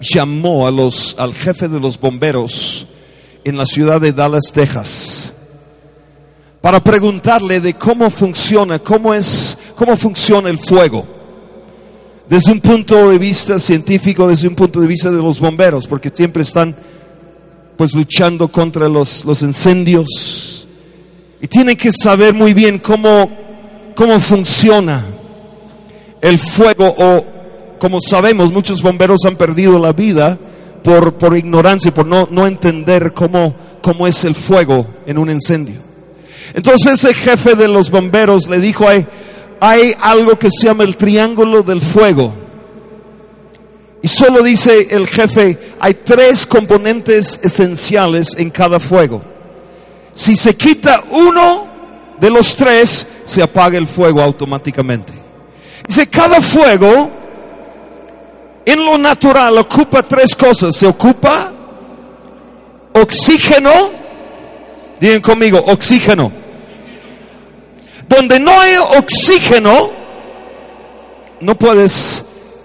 [0.00, 2.86] llamó a los, al jefe de los bomberos
[3.44, 5.32] en la ciudad de Dallas, Texas,
[6.60, 11.04] para preguntarle de cómo funciona, cómo es, cómo funciona el fuego.
[12.28, 16.08] Desde un punto de vista científico, desde un punto de vista de los bomberos, porque
[16.08, 16.74] siempre están
[17.76, 20.66] pues luchando contra los, los incendios
[21.40, 23.28] y tienen que saber muy bien cómo,
[23.96, 25.04] cómo funciona
[26.20, 27.31] el fuego o
[27.82, 30.38] como sabemos, muchos bomberos han perdido la vida
[30.84, 35.80] por, por ignorancia, por no, no entender cómo, cómo es el fuego en un incendio.
[36.54, 39.04] Entonces ese jefe de los bomberos le dijo, hay,
[39.58, 42.32] hay algo que se llama el triángulo del fuego.
[44.00, 49.20] Y solo dice el jefe, hay tres componentes esenciales en cada fuego.
[50.14, 51.66] Si se quita uno
[52.20, 55.12] de los tres, se apaga el fuego automáticamente.
[55.88, 57.21] Dice, cada fuego
[58.64, 60.76] en lo natural ocupa tres cosas.
[60.76, 61.52] Se ocupa
[62.92, 63.70] oxígeno.
[65.00, 66.30] Digan conmigo, oxígeno.
[68.08, 69.90] Donde no hay oxígeno,
[71.40, 72.24] no puedes,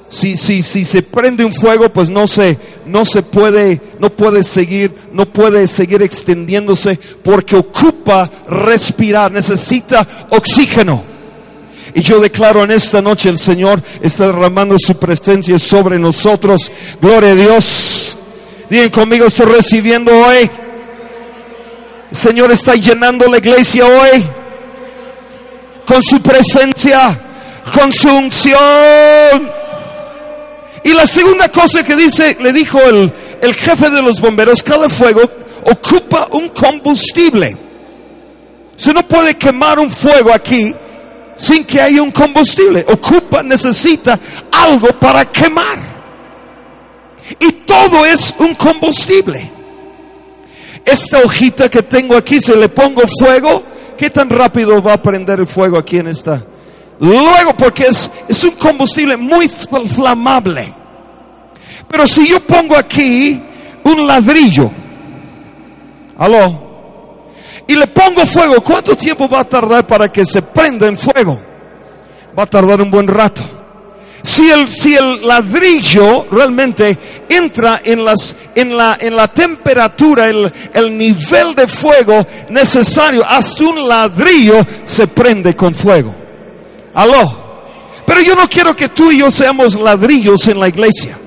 [0.10, 4.44] si, si, si se prende un fuego, pues no se, no se puede, no puede
[4.44, 11.17] seguir, no puede seguir extendiéndose porque ocupa respirar, necesita oxígeno.
[11.98, 16.72] Y yo declaro en esta noche el Señor está derramando su presencia sobre nosotros.
[17.02, 18.16] Gloria a Dios.
[18.70, 20.48] Digan conmigo, estoy recibiendo hoy.
[22.12, 24.24] El Señor está llenando la iglesia hoy
[25.88, 27.20] con su presencia,
[27.74, 29.52] con su unción.
[30.84, 34.88] Y la segunda cosa que dice, le dijo el, el jefe de los bomberos, cada
[34.88, 35.22] fuego
[35.66, 37.58] ocupa un combustible.
[38.76, 40.76] Se no puede quemar un fuego aquí
[41.38, 42.86] sin que haya un combustible.
[42.90, 44.20] Ocupa, necesita
[44.52, 45.96] algo para quemar.
[47.40, 49.52] Y todo es un combustible.
[50.84, 53.64] Esta hojita que tengo aquí, se le pongo fuego,
[53.98, 56.44] ¿qué tan rápido va a prender el fuego aquí en esta?
[57.00, 60.74] Luego, porque es, es un combustible muy flamable.
[61.88, 63.42] Pero si yo pongo aquí
[63.84, 64.72] un ladrillo,
[66.18, 66.67] aló,
[67.68, 71.40] y le pongo fuego, ¿cuánto tiempo va a tardar para que se prenda en fuego?
[72.38, 73.42] Va a tardar un buen rato.
[74.24, 80.52] Si el, si el ladrillo realmente entra en, las, en, la, en la temperatura, el,
[80.74, 86.14] el nivel de fuego necesario, hasta un ladrillo se prende con fuego.
[86.94, 87.48] Aló.
[88.06, 91.18] Pero yo no quiero que tú y yo seamos ladrillos en la iglesia.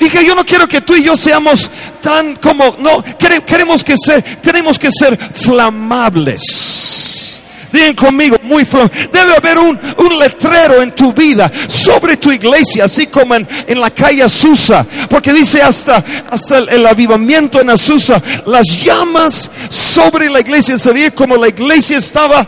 [0.00, 1.70] Dije, yo no quiero que tú y yo seamos
[2.00, 3.04] tan como, no,
[3.46, 6.69] queremos que ser, tenemos que ser flamables.
[7.72, 8.64] Digan conmigo, muy
[9.12, 13.80] Debe haber un, un, letrero en tu vida sobre tu iglesia, así como en, en
[13.80, 14.84] la calle Azusa.
[15.08, 20.78] Porque dice hasta, hasta el, avivamiento en Azusa, las llamas sobre la iglesia.
[20.78, 22.46] Se veía como la iglesia estaba,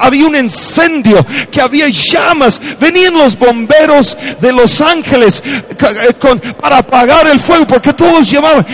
[0.00, 2.60] había un incendio, que había llamas.
[2.80, 8.66] Venían los bomberos de Los Ángeles eh, con, para apagar el fuego, porque todos llamaban.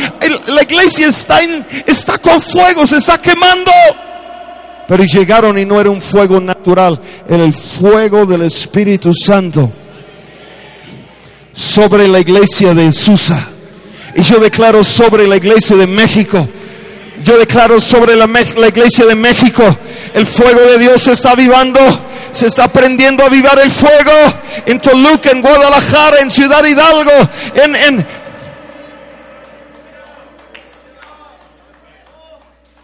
[0.47, 3.73] la iglesia está, en, está con fuego, se está quemando.
[4.89, 9.71] Pero llegaron y no era un fuego natural, era el fuego del Espíritu Santo
[11.53, 13.49] sobre la iglesia de Susa.
[14.15, 16.49] Y yo declaro sobre la iglesia de México.
[17.23, 18.25] Yo declaro sobre la,
[18.69, 19.63] iglesia de México,
[20.15, 21.81] el fuego de Dios se está avivando,
[22.31, 24.13] se está aprendiendo a avivar el fuego
[24.65, 28.07] en Toluca, en Guadalajara, en Ciudad Hidalgo, en, en,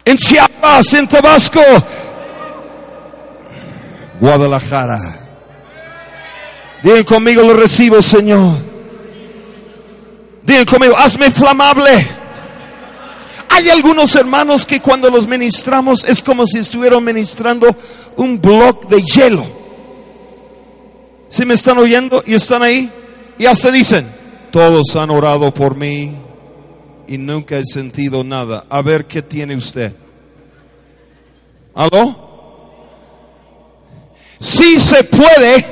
[0.05, 1.61] en Chiapas, en Tabasco,
[4.19, 5.21] Guadalajara.
[6.83, 8.53] Digan conmigo, lo recibo, Señor.
[10.43, 12.07] Digan conmigo, hazme flamable.
[13.49, 17.75] Hay algunos hermanos que cuando los ministramos es como si estuvieran ministrando
[18.17, 19.45] un bloque de hielo.
[21.29, 22.91] Si me están oyendo y están ahí,
[23.37, 24.07] y hasta dicen,
[24.51, 26.24] todos han orado por mí
[27.07, 28.65] y nunca he sentido nada.
[28.69, 29.93] A ver qué tiene usted.
[31.73, 32.23] ¿Aló?
[34.39, 35.65] Sí se puede,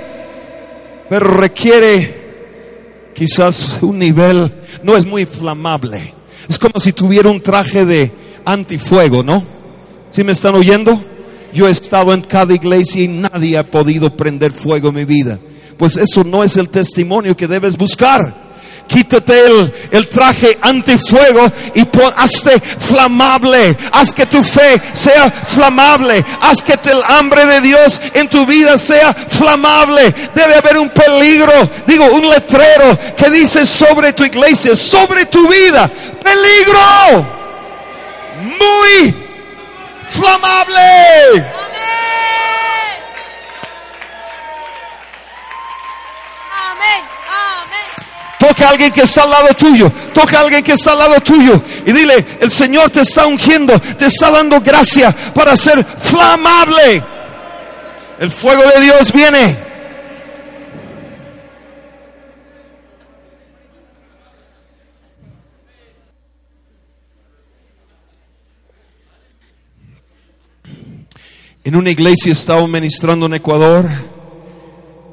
[1.09, 2.23] pero requiere
[3.13, 4.51] quizás un nivel,
[4.83, 6.13] no es muy inflamable.
[6.47, 8.11] Es como si tuviera un traje de
[8.45, 9.45] antifuego, ¿no?
[10.11, 11.01] ¿Sí me están oyendo?
[11.53, 15.39] Yo he estado en cada iglesia y nadie ha podido prender fuego en mi vida.
[15.77, 18.42] Pues eso no es el testimonio que debes buscar
[18.87, 23.77] quítate el, el traje antifuego y pon, hazte flamable.
[23.91, 26.23] Haz que tu fe sea flamable.
[26.41, 30.13] Haz que el hambre de Dios en tu vida sea flamable.
[30.33, 31.53] Debe haber un peligro,
[31.87, 35.89] digo, un letrero que dice sobre tu iglesia, sobre tu vida.
[36.21, 37.25] Peligro.
[38.41, 39.15] Muy
[40.09, 41.45] flamable.
[48.43, 49.89] Toca a alguien que está al lado tuyo.
[50.13, 51.63] Toca a alguien que está al lado tuyo.
[51.85, 57.01] Y dile, el Señor te está ungiendo, te está dando gracia para ser flamable.
[58.19, 59.59] El fuego de Dios viene.
[71.63, 73.85] En una iglesia estaba ministrando en Ecuador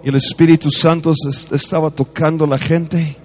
[0.02, 1.12] y el Espíritu Santo
[1.52, 3.16] estaba tocando a la gente,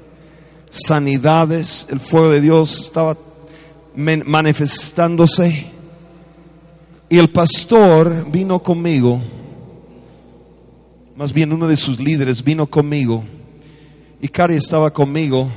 [0.85, 3.17] sanidades, el fuego de Dios estaba
[3.95, 5.67] manifestándose.
[7.09, 9.21] Y el pastor vino conmigo,
[11.15, 13.23] más bien uno de sus líderes vino conmigo,
[14.19, 15.49] y Cari estaba conmigo,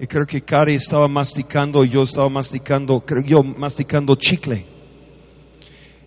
[0.00, 4.66] y creo que Cari estaba masticando, yo estaba masticando, creo yo masticando chicle.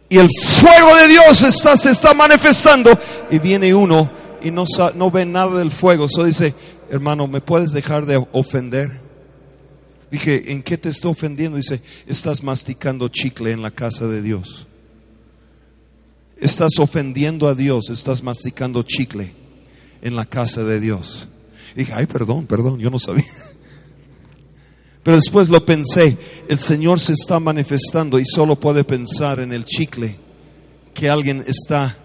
[0.10, 2.98] Y el fuego de Dios está, se está manifestando.
[3.32, 4.10] Y viene uno
[4.42, 6.08] y no, no ve nada del fuego.
[6.08, 6.54] Solo dice,
[6.90, 9.02] hermano, ¿me puedes dejar de ofender?
[10.12, 11.58] Dije, ¿en qué te estoy ofendiendo?
[11.58, 14.68] Dice, estás masticando chicle en la casa de Dios.
[16.38, 19.34] Estás ofendiendo a Dios, estás masticando chicle
[20.02, 21.28] en la casa de Dios.
[21.76, 23.26] dije, ay, perdón, perdón, yo no sabía.
[25.04, 26.18] Pero después lo pensé,
[26.48, 30.18] el Señor se está manifestando y solo puede pensar en el chicle
[30.94, 31.98] que alguien está.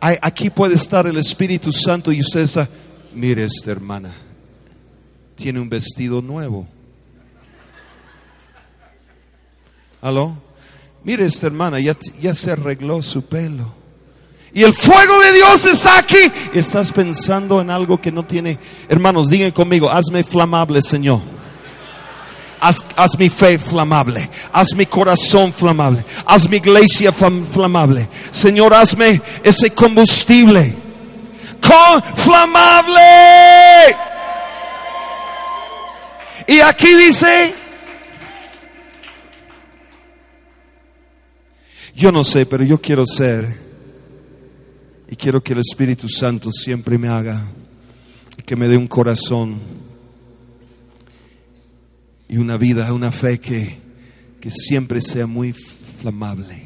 [0.00, 2.68] Aquí puede estar el Espíritu Santo y usted está,
[3.16, 4.14] mire esta hermana,
[5.34, 6.66] tiene un vestido nuevo.
[10.02, 10.36] ¿Aló?
[11.02, 13.74] Mire esta hermana, ya, ya se arregló su pelo.
[14.52, 16.30] Y el fuego de Dios está aquí.
[16.54, 18.58] Estás pensando en algo que no tiene.
[18.88, 21.20] Hermanos, digan conmigo, hazme flamable, Señor.
[22.60, 28.08] Haz, haz, mi fe flamable, haz mi corazón flamable, haz mi iglesia flamable.
[28.30, 30.85] Señor, hazme ese combustible
[31.66, 33.00] con flamable.
[36.46, 37.54] Y aquí dice,
[41.94, 43.56] yo no sé, pero yo quiero ser
[45.08, 47.46] y quiero que el Espíritu Santo siempre me haga
[48.46, 49.60] que me dé un corazón
[52.28, 53.76] y una vida, una fe que,
[54.40, 56.65] que siempre sea muy flamable.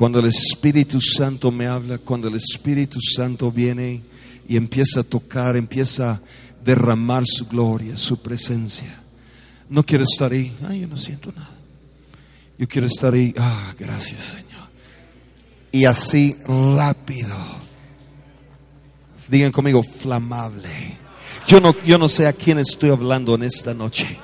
[0.00, 4.00] Cuando el Espíritu Santo me habla, cuando el Espíritu Santo viene
[4.48, 6.20] y empieza a tocar, empieza a
[6.64, 8.98] derramar su gloria, su presencia.
[9.68, 11.50] No quiero estar ahí, ay, yo no siento nada.
[12.56, 14.70] Yo quiero estar ahí, ah, gracias Señor.
[15.70, 17.36] Y así rápido.
[19.28, 20.96] Digan conmigo, flamable.
[21.46, 24.18] Yo no, yo no sé a quién estoy hablando en esta noche.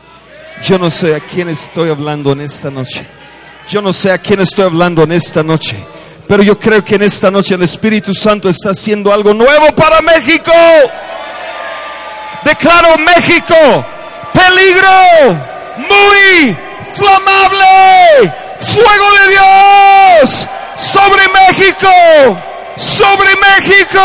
[0.65, 3.07] Yo no sé a quién estoy hablando en esta noche.
[3.69, 5.77] Yo no sé a quién estoy hablando en esta noche.
[6.29, 10.01] Pero yo creo que en esta noche el Espíritu Santo está haciendo algo nuevo para
[10.01, 10.53] México.
[12.45, 13.55] Declaro México
[14.33, 15.35] peligro
[15.79, 16.57] muy
[16.93, 18.33] flamable.
[18.59, 21.89] Fuego de Dios sobre México.
[22.77, 24.01] Sobre México.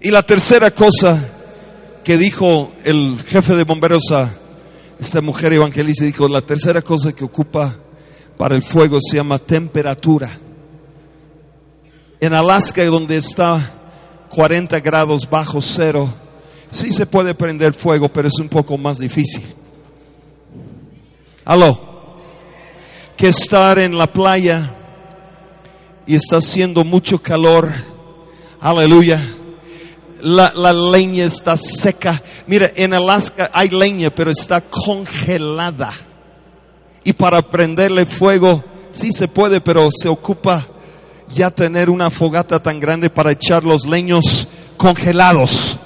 [0.00, 1.18] Y la tercera cosa
[2.06, 4.32] que dijo el jefe de bomberos a
[4.96, 7.74] esta mujer evangelista, dijo, la tercera cosa que ocupa
[8.38, 10.38] para el fuego se llama temperatura.
[12.20, 13.72] En Alaska, donde está
[14.28, 16.14] 40 grados bajo cero,
[16.70, 19.42] sí se puede prender fuego, pero es un poco más difícil.
[21.44, 21.76] Aló,
[23.16, 24.76] que estar en la playa
[26.06, 27.68] y está haciendo mucho calor.
[28.60, 29.35] Aleluya
[30.26, 32.20] la, leña está seca.
[32.46, 35.92] Mira, en Alaska hay leña, pero está congelada.
[37.04, 40.66] Y para prenderle fuego, sí se puede, pero se ocupa
[41.32, 45.78] ya tener una fogata tan grande para echar los leños congelados.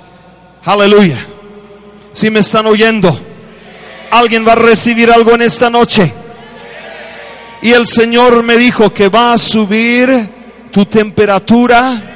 [0.65, 1.19] Aleluya.
[2.13, 3.15] Si me están oyendo,
[4.11, 6.15] alguien va a recibir algo en esta noche.
[7.61, 10.31] Y el Señor me dijo que va a subir
[10.73, 12.10] tu temperatura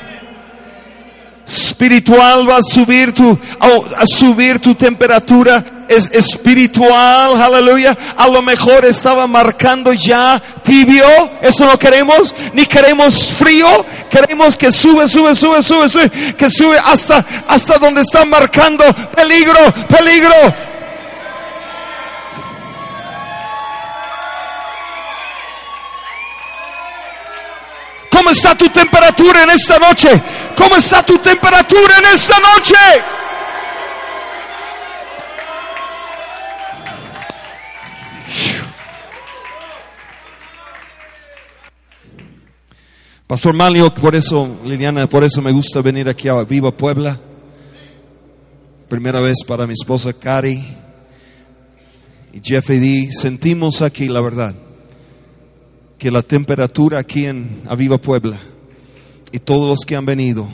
[1.47, 7.97] espiritual va a subir tu, a subir tu temperatura es espiritual, aleluya.
[8.17, 11.07] A lo mejor estaba marcando ya tibio,
[11.43, 16.79] eso no queremos, ni queremos frío, queremos que sube, sube, sube, sube, sube, que sube
[16.85, 18.85] hasta, hasta donde está marcando
[19.15, 20.74] peligro, peligro.
[28.15, 30.09] ¿Cómo está tu temperatura en esta noche?
[30.57, 32.77] ¿Cómo está tu temperatura en esta noche?
[43.27, 47.19] Pastor Malio, por eso, Liliana, por eso me gusta venir aquí a Viva Puebla.
[48.89, 50.65] Primera vez para mi esposa Cari
[52.33, 53.09] y Jeff D.
[53.11, 54.64] Sentimos aquí la verdad
[56.05, 58.37] que la temperatura aquí en Aviva Puebla
[59.33, 60.47] y todos los que han venido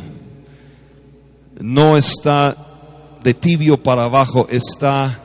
[1.59, 2.57] no está
[3.20, 5.22] de tibio para abajo, está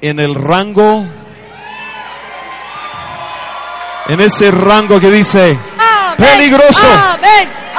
[0.00, 1.04] en el rango,
[4.08, 5.60] en ese rango que dice
[6.16, 6.86] peligroso,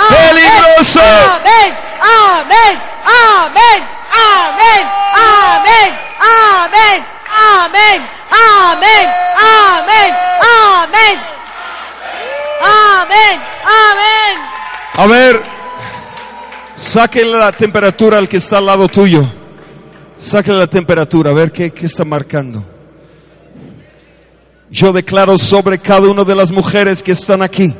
[0.07, 1.01] peligroso.
[1.01, 2.79] Amén, amén,
[3.34, 3.84] amén,
[4.38, 4.86] amén,
[5.17, 5.93] amén,
[6.29, 7.03] amén,
[7.57, 10.13] amén, amén, amén,
[10.84, 11.32] amén.
[12.64, 14.38] Amén, amén.
[14.93, 15.41] A ver,
[16.76, 19.30] saque la temperatura al que está al lado tuyo.
[20.18, 22.64] Sáquenle la temperatura, a ver qué, qué está marcando.
[24.70, 27.74] Yo declaro sobre cada una de las mujeres que están aquí.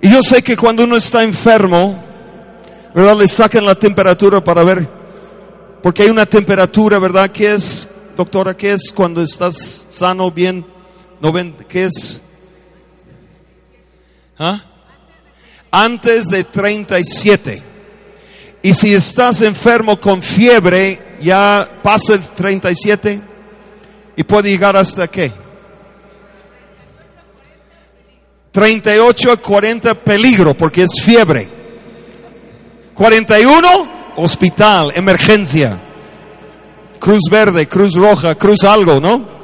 [0.00, 2.02] Y yo sé que cuando uno está enfermo,
[2.94, 3.16] ¿verdad?
[3.16, 4.88] Le sacan la temperatura para ver.
[5.82, 7.30] Porque hay una temperatura, ¿verdad?
[7.30, 8.56] ¿Qué es, doctora?
[8.56, 10.64] ¿Qué es cuando estás sano, bien?
[11.20, 11.54] ¿No ven?
[11.68, 12.22] ¿Qué es?
[14.38, 14.62] ¿Ah?
[15.70, 17.62] Antes de 37.
[18.62, 23.20] Y si estás enfermo con fiebre, ya pasa el 37
[24.16, 25.32] y puede llegar hasta qué?
[28.50, 31.48] 38 a 40 peligro porque es fiebre.
[32.94, 35.80] 41 hospital, emergencia.
[36.98, 39.37] cruz verde, cruz roja, cruz algo, ¿no?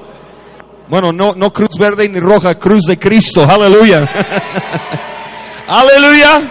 [0.88, 4.08] Bueno, no, no cruz verde ni roja, cruz de Cristo, aleluya.
[5.66, 6.42] aleluya.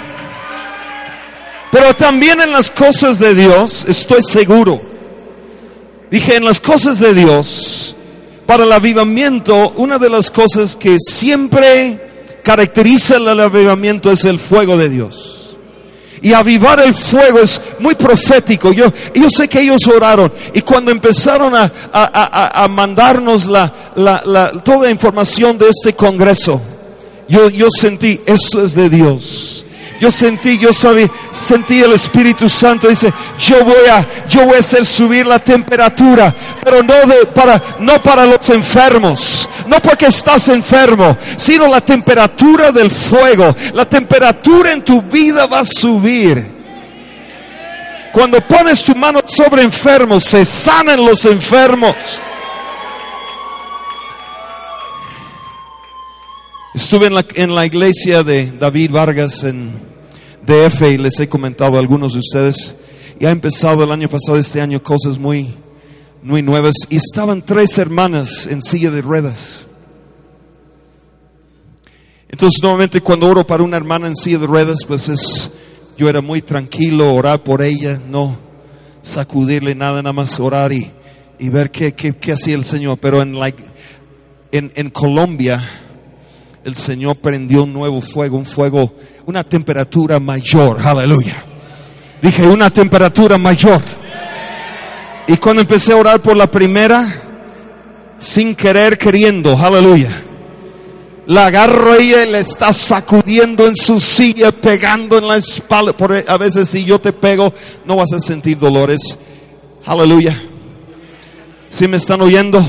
[1.72, 4.82] Pero también en las cosas de Dios, estoy seguro.
[6.10, 7.96] Dije, en las cosas de Dios,
[8.46, 14.78] para el avivamiento, una de las cosas que siempre caracteriza el avivamiento es el fuego
[14.78, 15.43] de Dios
[16.24, 18.72] y avivar el fuego es muy profético.
[18.72, 24.24] Yo, yo sé que ellos oraron y cuando empezaron a, a, a, mandarnos la, la,
[24.26, 26.62] la, toda información de este congreso,
[27.28, 29.66] yo, yo sentí, esto es de Dios.
[30.00, 34.60] Yo sentí, yo sabía, sentí el Espíritu Santo dice, yo voy a, yo voy a
[34.60, 40.48] hacer subir la temperatura, pero no de, para, no para los enfermos, no porque estás
[40.50, 46.54] enfermo, sino la temperatura del fuego, la temperatura en tu vida va a subir.
[48.12, 51.96] Cuando pones tu mano sobre enfermos, se sanan los enfermos.
[56.76, 59.74] Estuve en la, en la iglesia de David Vargas en
[60.46, 62.76] DF y les he comentado a algunos de ustedes.
[63.20, 65.54] Y ha empezado el año pasado, este año, cosas muy,
[66.24, 66.74] muy nuevas.
[66.90, 69.68] Y estaban tres hermanas en silla de ruedas.
[72.30, 75.52] Entonces, nuevamente, cuando oro para una hermana en silla de ruedas, pues es,
[75.98, 78.38] yo era muy tranquilo, orar por ella, no
[79.04, 80.90] sacudirle nada, nada más orar y,
[81.38, 82.98] y ver qué, qué, qué hacía el Señor.
[83.00, 83.64] Pero en, like,
[84.52, 85.62] en, en Colombia,
[86.64, 88.96] el Señor prendió un nuevo fuego, un fuego,
[89.28, 90.80] una temperatura mayor.
[90.80, 91.46] Aleluya.
[92.22, 93.82] Dije, una temperatura mayor.
[95.28, 97.22] Y cuando empecé a orar por la primera,
[98.18, 100.26] sin querer, queriendo, aleluya.
[101.26, 105.96] La agarro ella y le está sacudiendo en su silla, pegando en la espalda.
[105.96, 107.54] Por, a veces si yo te pego,
[107.86, 109.18] no vas a sentir dolores.
[109.86, 110.38] Aleluya.
[111.70, 112.66] Si me están oyendo?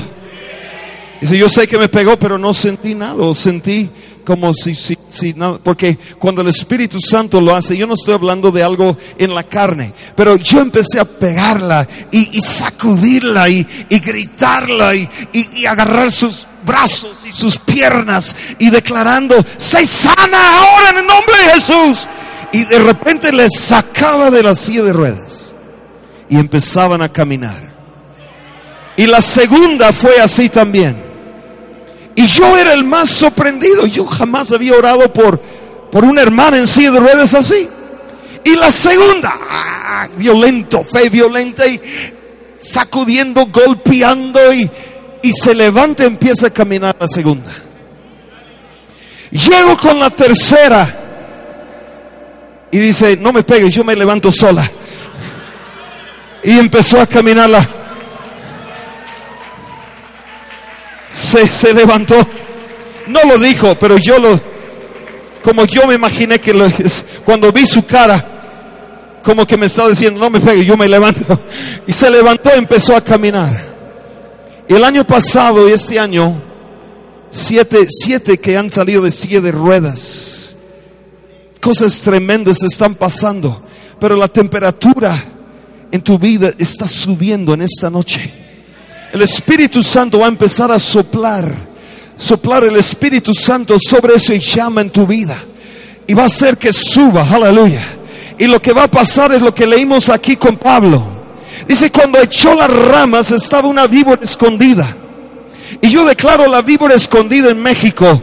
[1.21, 3.89] Dice, yo sé que me pegó, pero no sentí nada, sentí
[4.25, 8.15] como si, si, si nada, porque cuando el Espíritu Santo lo hace, yo no estoy
[8.15, 14.95] hablando de algo en la carne, pero yo empecé a pegarla y, sacudirla y, gritarla
[14.95, 21.05] y, y, agarrar sus brazos y sus piernas y declarando, se sana ahora en el
[21.05, 22.07] nombre de Jesús.
[22.51, 25.53] Y de repente les sacaba de la silla de ruedas
[26.29, 27.74] y empezaban a caminar.
[28.97, 31.03] Y la segunda fue así también.
[32.15, 33.85] Y yo era el más sorprendido.
[33.85, 35.39] Yo jamás había orado por,
[35.91, 37.67] por una hermana en silla de ruedas así.
[38.43, 41.81] Y la segunda, ah, violento, fe violenta y
[42.59, 44.69] sacudiendo, golpeando y,
[45.23, 47.51] y se levanta y empieza a caminar la segunda.
[49.31, 51.01] Llego con la tercera
[52.71, 54.69] y dice, no me pegues, yo me levanto sola.
[56.43, 57.67] Y empezó a caminar la,
[61.15, 62.15] se, levantó.
[63.07, 64.39] No lo dijo, pero yo lo,
[65.41, 66.67] como yo me imaginé que lo,
[67.23, 71.39] cuando vi su cara, como que me estaba diciendo, no me pegue, yo me levanto.
[71.87, 73.73] Y se levantó y empezó a caminar.
[74.67, 76.41] El año pasado y este año,
[77.29, 80.57] siete, siete que han salido de silla de ruedas.
[81.61, 83.63] Cosas tremendas están pasando.
[83.99, 85.23] Pero la temperatura
[85.91, 88.44] en tu vida está subiendo en esta noche
[89.15, 91.49] el Espíritu Santo va a empezar a soplar,
[92.17, 95.41] soplar el Espíritu Santo sobre ese llama en tu vida.
[96.05, 97.79] Y va a hacer que suba, aleluya.
[98.37, 101.01] Y lo que va a pasar es lo que leímos aquí con Pablo.
[101.65, 104.85] Dice, cuando echó las ramas estaba una víbora escondida.
[105.81, 108.21] Y yo declaro la víbora escondida en México.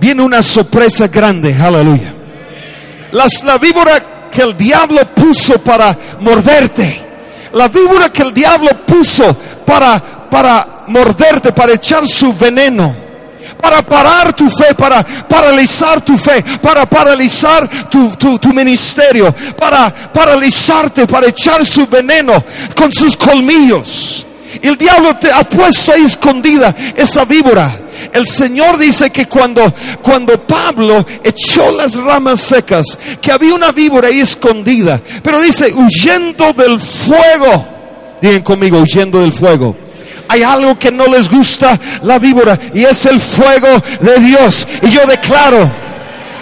[0.00, 2.14] Viene una sorpresa grande, aleluya.
[3.10, 7.03] la víbora que el diablo puso para morderte
[7.54, 9.34] la víbora que el diablo puso
[9.64, 10.00] para,
[10.30, 13.04] para morderte, para echar su veneno
[13.60, 19.90] para parar tu fe, para paralizar tu fe, para paralizar tu, tu, tu, ministerio, para
[20.12, 22.44] paralizarte, para echar su veneno
[22.74, 24.26] con sus colmillos.
[24.62, 27.80] El diablo te ha puesto ahí escondida esa víbora.
[28.12, 34.08] El Señor dice que cuando, cuando Pablo echó las ramas secas, que había una víbora
[34.08, 37.66] ahí escondida, pero dice, huyendo del fuego.
[38.20, 39.76] Digan conmigo, huyendo del fuego.
[40.28, 44.66] Hay algo que no les gusta la víbora y es el fuego de Dios.
[44.82, 45.70] Y yo declaro,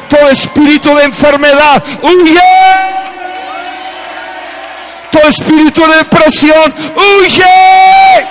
[0.09, 2.41] todo espíritu de enfermedad, huye
[5.29, 8.27] espíritu de depresión, huye.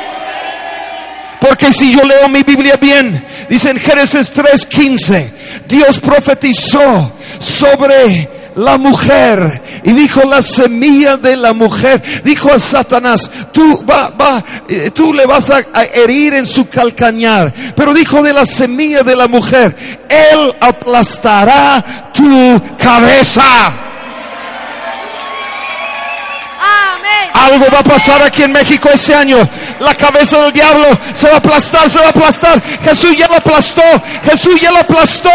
[1.40, 5.32] Porque si yo leo mi Biblia bien, dice en Génesis 3:15,
[5.68, 9.62] Dios profetizó sobre la mujer.
[9.84, 12.22] Y dijo la semilla de la mujer.
[12.24, 16.68] Dijo a Satanás, tú, va, va, eh, tú le vas a, a herir en su
[16.68, 17.54] calcañar.
[17.76, 19.76] Pero dijo de la semilla de la mujer,
[20.10, 23.91] él aplastará tu cabeza.
[27.46, 29.38] Algo va a pasar aquí en México este año.
[29.80, 32.62] La cabeza del diablo se va a aplastar, se va a aplastar.
[32.84, 33.82] Jesús ya lo aplastó.
[34.24, 35.30] Jesús ya lo aplastó.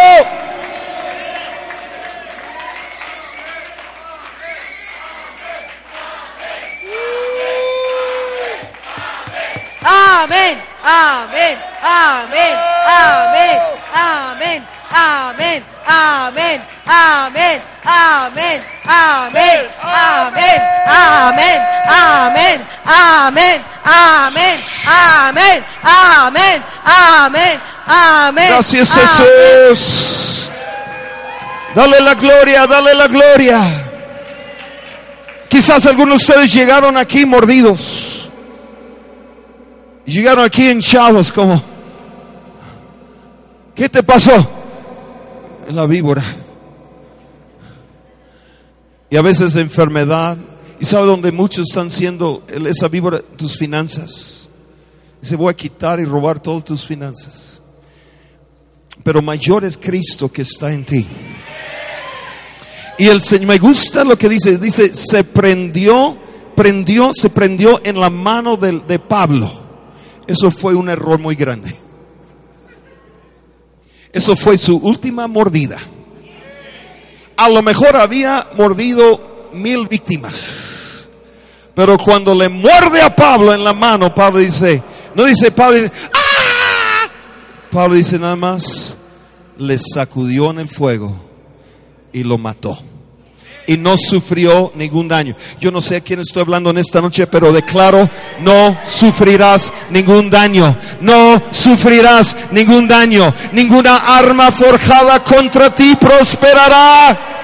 [9.82, 10.75] Amén.
[10.86, 11.58] Amén.
[11.82, 12.56] Amén.
[12.86, 13.60] Amén.
[13.92, 14.62] Amén.
[14.88, 15.64] Amén.
[15.84, 16.62] Amén.
[16.86, 17.62] Amén.
[17.84, 18.62] Amén.
[18.84, 19.70] Amén.
[19.82, 20.62] Amén.
[20.86, 21.60] Amén.
[21.88, 22.64] Amén.
[22.84, 23.64] Amén.
[23.84, 24.60] Amén.
[24.86, 25.64] Amén.
[25.82, 26.62] Amén.
[26.84, 27.60] Amén.
[27.86, 28.48] Amén.
[28.48, 28.92] Gracias.
[28.94, 30.50] Jesús.
[31.74, 33.60] Dale la gloria, dale la gloria.
[35.48, 38.15] Quizás algunos de ustedes llegaron aquí mordidos.
[40.06, 41.62] Llegaron aquí hinchados como...
[43.74, 44.48] ¿Qué te pasó?
[45.70, 46.22] La víbora.
[49.10, 50.38] Y a veces enfermedad.
[50.80, 53.20] ¿Y sabe dónde muchos están siendo esa víbora?
[53.20, 54.48] Tus finanzas.
[55.20, 57.56] Dice, voy a quitar y robar todas tus finanzas
[59.06, 61.06] pero mayor es Cristo que está en ti.
[62.98, 66.18] Y el Señor, me gusta lo que dice, dice, se prendió,
[66.56, 69.65] prendió, se prendió en la mano de Pablo.
[70.26, 71.76] Eso fue un error muy grande.
[74.12, 75.78] Eso fue su última mordida.
[77.36, 81.08] A lo mejor había mordido mil víctimas.
[81.74, 84.82] Pero cuando le muerde a Pablo en la mano, Pablo dice,
[85.14, 87.08] no dice Pablo, dice, ¡ah!
[87.70, 88.96] Pablo dice nada más,
[89.58, 91.14] le sacudió en el fuego
[92.12, 92.78] y lo mató.
[93.66, 95.34] Y no sufrió ningún daño.
[95.60, 98.08] Yo no sé a quién estoy hablando en esta noche, pero declaro,
[98.40, 100.76] no sufrirás ningún daño.
[101.00, 103.34] No sufrirás ningún daño.
[103.52, 107.35] Ninguna arma forjada contra ti prosperará.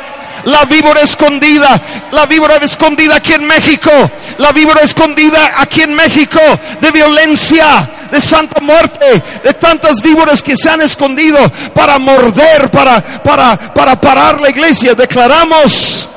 [0.45, 1.81] La víbora escondida,
[2.11, 3.91] la víbora escondida aquí en México,
[4.39, 6.41] la víbora escondida aquí en México
[6.81, 11.39] de violencia, de santa muerte, de tantas víboras que se han escondido
[11.75, 14.95] para morder, para, para, para parar la iglesia.
[14.95, 16.09] Declaramos,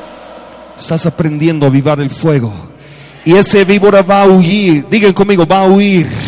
[0.78, 2.52] estás aprendiendo a avivar el fuego.
[3.24, 6.25] Y ese víbora va a huir, digan conmigo, va a huir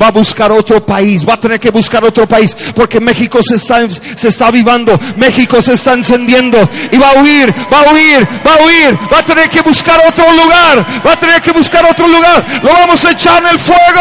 [0.00, 3.56] va a buscar otro país, va a tener que buscar otro país, porque México se
[3.56, 6.58] está, se está avivando, México se está encendiendo
[6.90, 10.00] y va a huir, va a huir, va a huir, va a tener que buscar
[10.06, 13.58] otro lugar, va a tener que buscar otro lugar, lo vamos a echar en el
[13.58, 14.00] fuego.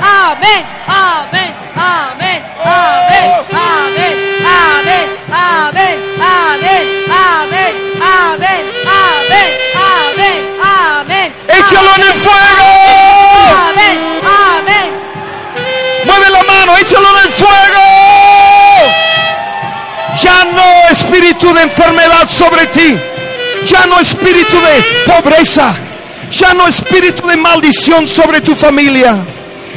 [0.00, 11.34] Amén, amén, amén, amén, amén, amén, amén, amén, amén, amén, amén, amén, amén.
[11.48, 12.73] Échalo en el fuego.
[16.92, 17.82] En fuego.
[20.22, 22.96] Ya no espíritu de enfermedad sobre ti.
[23.64, 25.74] Ya no espíritu de pobreza.
[26.30, 29.16] Ya no espíritu de maldición sobre tu familia.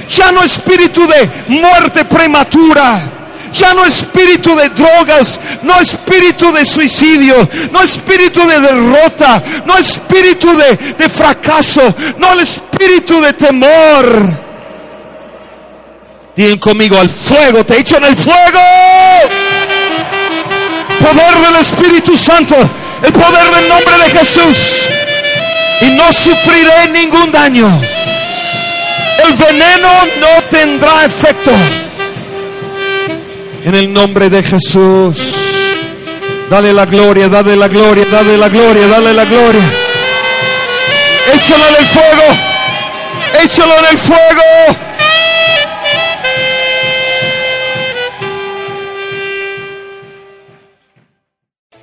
[0.10, 3.14] Ya no espíritu de muerte prematura.
[3.52, 10.50] Ya no espíritu de drogas, no espíritu de suicidio, no espíritu de derrota, no espíritu
[10.58, 11.82] de, fracaso,
[12.18, 14.47] no espíritu de temor.
[16.38, 18.62] Digan conmigo, al fuego, te echo en el fuego.
[21.00, 22.56] Poder del Espíritu Santo,
[23.02, 24.88] el poder del nombre de Jesús.
[25.82, 27.82] Y no sufriré ningún daño.
[29.26, 29.90] El veneno
[30.22, 31.50] no tendrá efecto.
[33.64, 35.18] En el nombre de Jesús.
[36.52, 39.74] Dale la gloria, dale la gloria, dale la gloria, dale la gloria.
[41.34, 42.38] Échalo en el fuego.
[43.44, 44.87] Échalo en el fuego.